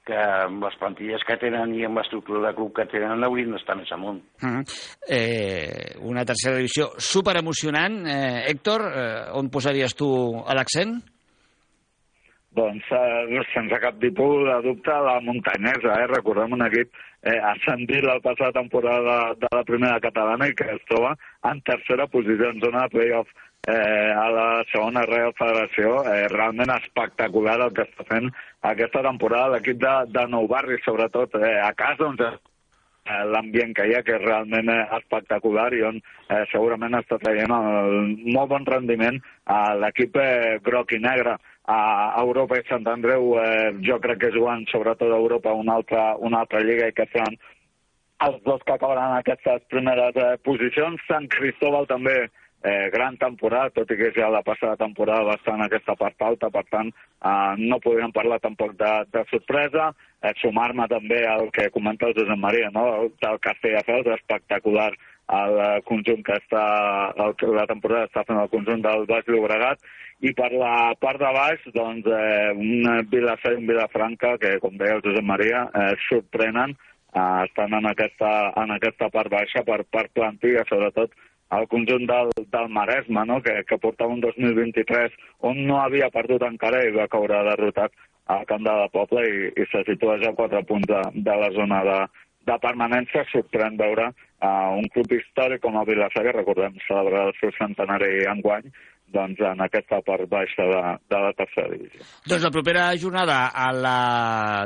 que 0.06 0.18
amb 0.18 0.64
les 0.66 0.74
plantilles 0.80 1.22
que 1.26 1.38
tenen 1.38 1.74
i 1.76 1.84
amb 1.86 2.00
l'estructura 2.00 2.42
de 2.48 2.54
club 2.56 2.72
que 2.76 2.88
tenen 2.90 3.22
haurien 3.22 3.54
d'estar 3.54 3.76
més 3.78 3.92
amunt. 3.94 4.18
Mm. 4.42 4.64
Eh, 5.18 5.94
una 6.10 6.26
tercera 6.28 6.58
divisió 6.58 6.90
super 6.98 7.36
emocionant. 7.38 8.02
Eh, 8.06 8.44
Héctor, 8.50 8.88
eh, 8.90 9.24
on 9.38 9.50
posaries 9.54 9.94
tu 9.98 10.10
l'accent? 10.54 10.98
Doncs, 12.52 12.84
eh, 12.92 13.40
sense 13.54 13.78
cap 13.80 13.96
tipus 14.00 14.44
de 14.44 14.58
dubte, 14.66 14.92
la 14.92 15.20
muntanyesa, 15.24 15.94
eh? 16.02 16.08
recordem 16.10 16.52
un 16.52 16.66
equip 16.66 16.90
eh, 17.22 17.38
ascendit 17.52 18.04
la 18.04 18.18
passada 18.20 18.52
temporada 18.52 19.32
de, 19.32 19.46
de 19.46 19.50
la 19.56 19.64
primera 19.64 20.00
catalana 20.04 20.50
i 20.50 20.54
que 20.58 20.66
es 20.74 20.82
troba 20.90 21.14
en 21.48 21.62
tercera 21.64 22.06
posició 22.12 22.50
en 22.52 22.60
zona 22.60 22.82
de 22.84 22.92
playoff 22.92 23.30
eh, 23.72 24.12
a 24.12 24.28
la 24.36 24.46
segona 24.72 25.06
Real 25.08 25.32
Federació. 25.38 26.02
Eh, 26.12 26.26
realment 26.34 26.74
espectacular 26.76 27.58
el 27.60 27.72
que 27.72 27.86
està 27.88 28.04
fent 28.10 28.28
aquesta 28.68 29.04
temporada 29.06 29.54
l'equip 29.56 29.80
de, 29.80 29.94
de 30.12 30.26
Nou 30.34 30.48
Barri, 30.50 30.76
sobretot 30.84 31.38
eh, 31.40 31.56
a 31.62 31.72
casa, 31.78 32.10
on 32.10 32.20
eh, 32.20 32.36
l'ambient 33.32 33.72
que 33.78 33.86
hi 33.88 33.96
ha, 33.96 34.02
que 34.04 34.18
és 34.18 34.24
realment 34.26 34.68
eh, 34.74 34.82
espectacular 34.98 35.70
i 35.72 35.86
on 35.88 36.02
eh, 36.02 36.44
segurament 36.52 37.00
està 37.00 37.16
traient 37.22 37.56
el 37.56 37.96
molt 38.28 38.52
bon 38.52 38.68
rendiment 38.68 39.22
a 39.46 39.62
l'equip 39.78 40.20
eh, 40.20 40.58
groc 40.68 40.92
i 40.92 41.00
negre 41.00 41.38
a 41.64 42.20
Europa 42.20 42.58
i 42.58 42.66
Sant 42.68 42.86
Andreu 42.90 43.36
eh, 43.38 43.72
jo 43.86 43.98
crec 44.02 44.18
que 44.24 44.32
juguen 44.34 44.64
sobretot 44.70 45.12
a 45.12 45.20
Europa 45.20 45.52
una 45.54 45.76
altra, 45.78 46.16
una 46.18 46.40
altra 46.42 46.60
lliga 46.60 46.88
i 46.90 46.94
que 46.96 47.06
seran 47.12 47.38
els 48.26 48.42
dos 48.46 48.62
que 48.66 48.74
acabaran 48.74 49.16
aquestes 49.16 49.62
primeres 49.70 50.16
eh, 50.16 50.36
posicions. 50.46 51.02
Sant 51.08 51.28
Cristóbal 51.30 51.86
també 51.90 52.16
eh, 52.62 52.90
gran 52.92 53.16
temporada, 53.18 53.70
tot 53.74 53.90
i 53.90 53.98
que 53.98 54.12
ja 54.14 54.30
la 54.30 54.42
passada 54.46 54.76
temporada 54.76 55.26
va 55.30 55.38
estar 55.38 55.54
en 55.54 55.64
aquesta 55.66 55.96
part 55.98 56.22
alta, 56.22 56.50
per 56.50 56.64
tant 56.70 56.90
eh, 56.90 57.54
no 57.58 57.80
podríem 57.82 58.14
parlar 58.14 58.40
tampoc 58.42 58.76
de, 58.78 58.92
de 59.14 59.24
sorpresa. 59.30 59.90
Eh, 60.22 60.34
Sumar-me 60.42 60.86
també 60.90 61.24
al 61.26 61.50
que 61.54 61.70
comenta 61.74 62.10
el 62.10 62.14
Josep 62.18 62.38
Maria, 62.38 62.70
no? 62.74 62.86
del 63.22 63.40
Castelldefels, 63.42 64.14
espectacular 64.18 64.92
el 65.32 65.58
eh, 65.64 65.80
conjunt 65.88 66.22
que 66.26 66.36
està, 66.36 66.62
el, 67.16 67.34
la 67.56 67.66
temporada 67.70 68.08
està 68.08 68.24
fent 68.28 68.40
el 68.40 68.50
conjunt 68.52 68.82
del 68.84 69.06
Baix 69.08 69.28
Llobregat, 69.30 69.82
i 70.22 70.30
per 70.38 70.52
la 70.54 70.92
part 71.02 71.18
de 71.18 71.30
baix, 71.34 71.62
doncs, 71.74 72.06
eh, 72.06 72.52
un 72.54 73.06
Vilassar 73.10 73.54
i 73.54 73.58
un 73.58 73.66
Vilafranca, 73.66 74.36
que, 74.38 74.58
com 74.62 74.76
deia 74.78 74.98
el 74.98 75.04
Josep 75.06 75.26
Maria, 75.26 75.64
eh, 75.74 75.92
sorprenen, 76.08 76.76
eh, 77.14 77.44
estan 77.46 77.74
en 77.78 77.90
aquesta, 77.90 78.30
en 78.62 78.76
aquesta 78.76 79.10
part 79.10 79.32
baixa 79.32 79.64
per, 79.66 79.82
per 79.90 80.08
plantilla, 80.14 80.64
sobretot 80.68 81.14
el 81.52 81.66
conjunt 81.68 82.06
del, 82.08 82.30
del 82.54 82.70
Maresme, 82.72 83.26
no? 83.28 83.40
que, 83.42 83.58
que 83.68 83.78
portava 83.78 84.14
un 84.14 84.22
2023 84.22 85.12
on 85.50 85.58
no 85.66 85.82
havia 85.82 86.08
perdut 86.14 86.46
encara 86.46 86.80
i 86.86 86.94
va 86.94 87.10
caure 87.12 87.42
derrotat 87.50 87.92
al 88.32 88.46
camp 88.48 88.62
de 88.64 88.72
la 88.72 88.88
Pobla 88.94 89.24
i, 89.26 89.50
i 89.52 89.66
se 89.68 89.82
situa 89.88 90.16
ja 90.22 90.30
a 90.32 90.38
quatre 90.38 90.62
punts 90.64 90.88
de, 90.88 91.02
de 91.26 91.34
la 91.42 91.50
zona 91.58 91.82
de, 91.88 91.98
de 92.48 92.56
permanència. 92.62 93.24
Sorprèn 93.30 93.78
veure 93.80 94.08
uh, 94.10 94.70
un 94.78 94.88
club 94.94 95.12
històric 95.16 95.62
com 95.64 95.78
el 95.78 95.88
que 96.26 96.34
recordem 96.36 96.78
celebrar 96.86 97.28
el 97.28 97.36
seu 97.40 97.52
centenari 97.58 98.24
enguany, 98.30 98.70
doncs 99.12 99.40
en 99.46 99.60
aquesta 99.64 100.00
part 100.06 100.28
baixa 100.30 100.66
de, 100.68 100.80
de 101.12 101.20
la 101.24 101.32
tercera 101.36 101.70
divisió. 101.70 102.04
Doncs 102.28 102.46
la 102.46 102.52
propera 102.54 102.86
jornada 103.00 103.38
a 103.52 103.68
la 103.76 103.98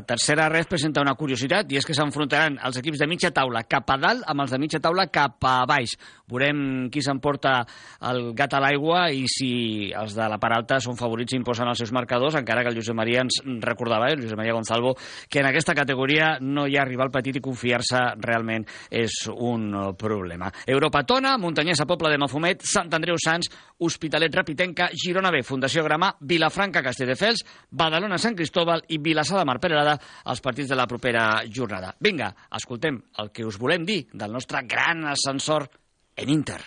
tercera 0.07 0.49
res 0.53 0.69
presenta 0.71 1.03
una 1.05 1.17
curiositat 1.19 1.71
i 1.73 1.81
és 1.81 1.87
que 1.87 1.97
s'enfrontaran 1.97 2.61
els 2.67 2.79
equips 2.81 3.03
de 3.03 3.11
mitja 3.11 3.33
taula 3.35 3.65
cap 3.69 3.91
a 3.93 3.99
dalt 4.01 4.27
amb 4.27 4.45
els 4.45 4.55
de 4.55 4.61
mitja 4.63 4.81
taula 4.83 5.09
cap 5.13 5.43
a 5.45 5.57
baix. 5.69 5.97
Veurem 6.31 6.89
qui 6.91 7.03
s'emporta 7.03 7.59
el 8.11 8.33
gat 8.39 8.55
a 8.57 8.63
l'aigua 8.63 9.07
i 9.15 9.27
si 9.31 9.51
els 9.95 10.17
de 10.17 10.27
la 10.31 10.41
part 10.43 10.59
alta 10.59 10.81
són 10.83 10.99
favorits 10.99 11.35
i 11.35 11.41
imposen 11.41 11.69
els 11.71 11.83
seus 11.83 11.93
marcadors, 11.95 12.39
encara 12.39 12.65
que 12.65 12.73
el 12.73 12.79
Josep 12.81 12.97
Maria 12.99 13.23
ens 13.27 13.39
recordava, 13.63 14.11
el 14.11 14.23
Josep 14.25 14.39
Maria 14.39 14.57
Gonzalvo, 14.57 14.97
que 15.31 15.43
en 15.43 15.51
aquesta 15.51 15.75
categoria 15.75 16.37
no 16.41 16.67
hi 16.67 16.79
ha 16.79 16.87
rival 16.87 17.13
petit 17.15 17.39
i 17.39 17.45
confiar-se 17.45 18.03
realment 18.23 18.67
és 18.91 19.23
un 19.33 19.69
problema. 19.99 20.51
Europatona, 20.67 21.37
Muntanyesa 21.39 21.87
Pobla 21.87 22.11
de 22.13 22.19
Mafumet, 22.19 22.65
Sant 22.67 22.93
Andreu 22.97 23.19
Sants, 23.23 23.51
Hospitalet 23.79 24.35
Rapitenca, 24.35 24.89
Girona 24.93 25.31
B, 25.31 25.43
Fundació 25.45 25.85
Gramà, 25.85 26.15
Vilafranca, 26.21 26.83
Castelldefels, 26.85 27.45
Badalona, 27.71 28.19
Sant 28.19 28.37
Cristóbal 28.37 28.85
i 28.89 28.99
Vilassar 29.03 29.41
de 29.41 29.49
Mar 29.49 29.59
Perelada 29.61 29.99
els 30.25 30.41
partits 30.41 30.71
de 30.73 30.79
la 30.79 30.87
propera 30.89 31.27
jornada. 31.53 31.93
Vinga, 32.01 32.33
escoltem 32.57 33.03
el 33.21 33.33
que 33.33 33.45
us 33.45 33.59
volem 33.61 33.85
dir 33.85 34.07
del 34.13 34.33
nostre 34.33 34.65
gran 34.65 35.05
ascensor 35.13 35.69
en 36.17 36.33
Inter. 36.33 36.63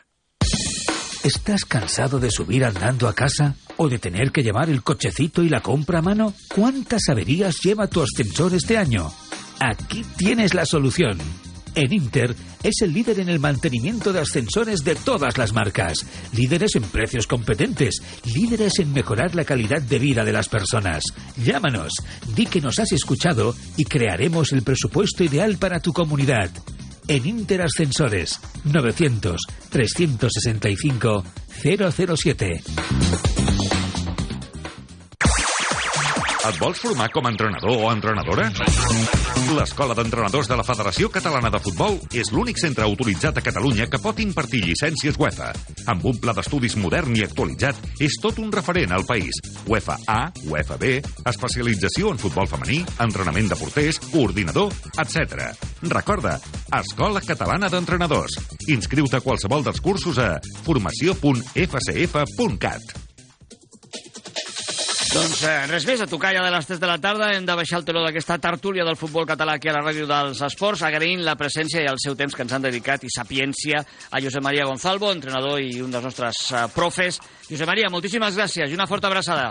¿Estás 1.23 1.65
cansado 1.65 2.19
de 2.19 2.31
subir 2.31 2.63
andando 2.63 3.07
a 3.07 3.13
casa 3.13 3.55
o 3.75 3.89
de 3.89 3.99
tener 3.99 4.31
que 4.31 4.41
llevar 4.41 4.69
el 4.69 4.83
cochecito 4.83 5.43
y 5.43 5.49
la 5.49 5.61
compra 5.61 5.99
a 5.99 6.01
mano? 6.01 6.33
¿Cuántas 6.47 7.09
averías 7.09 7.57
lleva 7.61 7.87
tu 7.87 8.01
ascensor 8.01 8.53
este 8.53 8.77
año? 8.77 9.11
Aquí 9.59 10.05
tienes 10.15 10.53
la 10.53 10.65
solución. 10.65 11.17
En 11.75 11.93
Inter 11.93 12.35
es 12.63 12.81
el 12.81 12.93
líder 12.93 13.19
en 13.19 13.29
el 13.29 13.39
mantenimiento 13.39 14.11
de 14.11 14.19
ascensores 14.19 14.83
de 14.83 14.95
todas 14.95 15.37
las 15.37 15.53
marcas, 15.53 16.05
líderes 16.33 16.75
en 16.75 16.83
precios 16.83 17.27
competentes, 17.27 18.01
líderes 18.25 18.79
en 18.79 18.93
mejorar 18.93 19.35
la 19.35 19.45
calidad 19.45 19.81
de 19.81 19.99
vida 19.99 20.23
de 20.23 20.33
las 20.33 20.49
personas. 20.49 21.03
Llámanos, 21.37 21.93
di 22.35 22.45
que 22.45 22.61
nos 22.61 22.79
has 22.79 22.91
escuchado 22.91 23.55
y 23.77 23.85
crearemos 23.85 24.51
el 24.51 24.63
presupuesto 24.63 25.23
ideal 25.23 25.57
para 25.57 25.79
tu 25.79 25.93
comunidad. 25.93 26.49
En 27.07 27.25
Inter 27.25 27.63
Ascensores 27.63 28.39
900 28.65 29.41
365 29.69 31.23
007. 31.61 32.61
Et 36.39 36.55
vols 36.55 36.79
formar 36.79 37.09
com 37.11 37.25
a 37.27 37.33
entrenador 37.33 37.81
o 37.83 37.89
entrenadora? 37.91 38.45
L'Escola 39.57 39.91
d'Entrenadors 39.97 40.47
de 40.47 40.55
la 40.55 40.63
Federació 40.63 41.09
Catalana 41.11 41.49
de 41.51 41.59
Futbol 41.59 41.97
és 42.15 42.31
l'únic 42.31 42.55
centre 42.61 42.85
autoritzat 42.85 43.41
a 43.41 43.43
Catalunya 43.43 43.89
que 43.91 43.99
pot 43.99 44.21
impartir 44.23 44.61
llicències 44.63 45.19
UEFA. 45.19 45.49
Amb 45.91 46.05
un 46.07 46.15
pla 46.23 46.31
d'estudis 46.37 46.77
modern 46.79 47.11
i 47.19 47.25
actualitzat, 47.25 47.75
és 47.99 48.15
tot 48.23 48.39
un 48.39 48.53
referent 48.55 48.95
al 48.95 49.03
país. 49.09 49.35
UEFA 49.67 49.97
A, 50.07 50.31
UEFA 50.47 50.77
B, 50.79 51.03
especialització 51.27 52.07
en 52.13 52.21
futbol 52.23 52.47
femení, 52.47 52.87
entrenament 53.03 53.51
de 53.51 53.59
porters, 53.59 53.99
coordinador, 54.07 54.71
etc. 55.03 55.51
Recorda, 55.91 56.39
Escola 56.79 57.19
Catalana 57.25 57.67
d'Entrenadors. 57.67 58.39
Inscriu-te 58.71 59.19
a 59.19 59.25
qualsevol 59.27 59.67
dels 59.67 59.83
cursos 59.83 60.15
a 60.23 60.39
formació.fcf.cat. 60.63 63.08
Doncs 65.09 65.39
eh, 65.41 65.65
res 65.65 65.85
més, 65.89 66.01
a 66.03 66.05
tocar 66.09 66.29
ja 66.35 66.43
de 66.45 66.51
les 66.53 66.67
3 66.69 66.77
de 66.77 66.87
la 66.89 66.99
tarda 67.01 67.31
hem 67.33 67.45
de 67.47 67.53
baixar 67.57 67.79
el 67.79 67.85
teló 67.87 68.03
d'aquesta 68.03 68.35
tertúlia 68.37 68.83
del 68.85 68.97
futbol 68.99 69.25
català 69.25 69.55
aquí 69.57 69.71
a 69.71 69.73
la 69.73 69.81
ràdio 69.81 70.05
dels 70.05 70.41
esports, 70.45 70.83
agraint 70.85 71.23
la 71.25 71.33
presència 71.39 71.81
i 71.81 71.89
el 71.89 71.97
seu 72.03 72.13
temps 72.19 72.35
que 72.35 72.45
ens 72.45 72.53
han 72.53 72.65
dedicat 72.67 73.01
i 73.07 73.09
sapiència 73.09 73.81
a 73.81 74.21
Josep 74.21 74.45
Maria 74.45 74.67
Gonzalvo, 74.69 75.09
entrenador 75.09 75.63
i 75.65 75.79
un 75.81 75.89
dels 75.95 76.05
nostres 76.05 76.43
eh, 76.51 76.67
profes. 76.75 77.17
Josep 77.47 77.71
Maria, 77.71 77.89
moltíssimes 77.89 78.37
gràcies 78.37 78.69
i 78.69 78.77
una 78.77 78.85
forta 78.91 79.09
abraçada. 79.09 79.49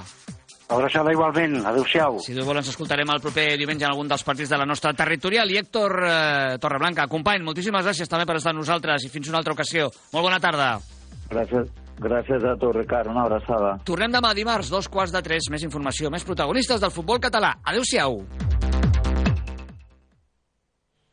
Abraçada 0.68 1.10
igualment. 1.16 1.58
Adéu-siau. 1.66 2.20
Si 2.22 2.36
Déu 2.36 2.46
vol, 2.46 2.60
ens 2.60 2.70
escoltarem 2.70 3.10
el 3.10 3.24
proper 3.24 3.48
diumenge 3.58 3.88
en 3.88 3.90
algun 3.90 4.12
dels 4.12 4.22
partits 4.22 4.52
de 4.52 4.60
la 4.60 4.68
nostra 4.68 4.92
territorial. 4.94 5.50
I 5.50 5.62
Héctor 5.64 5.98
eh, 6.04 6.14
Torreblanca, 6.62 7.08
company, 7.10 7.42
moltíssimes 7.42 7.88
gràcies 7.88 8.12
també 8.12 8.28
per 8.28 8.38
estar 8.38 8.54
amb 8.54 8.62
nosaltres 8.62 9.08
i 9.08 9.12
fins 9.12 9.32
una 9.32 9.42
altra 9.42 9.58
ocasió. 9.58 9.90
Molt 10.12 10.28
bona 10.28 10.38
tarda. 10.44 10.76
Gràcies, 11.32 11.72
gràcies 12.02 12.44
a 12.44 12.54
tu, 12.60 12.72
Ricard. 12.74 13.10
Una 13.12 13.26
abraçada. 13.26 13.76
Tornem 13.88 14.14
demà 14.14 14.34
dimarts, 14.36 14.70
dos 14.70 14.88
quarts 14.88 15.14
de 15.14 15.22
tres. 15.24 15.50
Més 15.50 15.64
informació, 15.66 16.10
més 16.10 16.26
protagonistes 16.26 16.80
del 16.80 16.94
futbol 16.94 17.20
català. 17.22 17.56
Adéu-siau. 17.64 18.22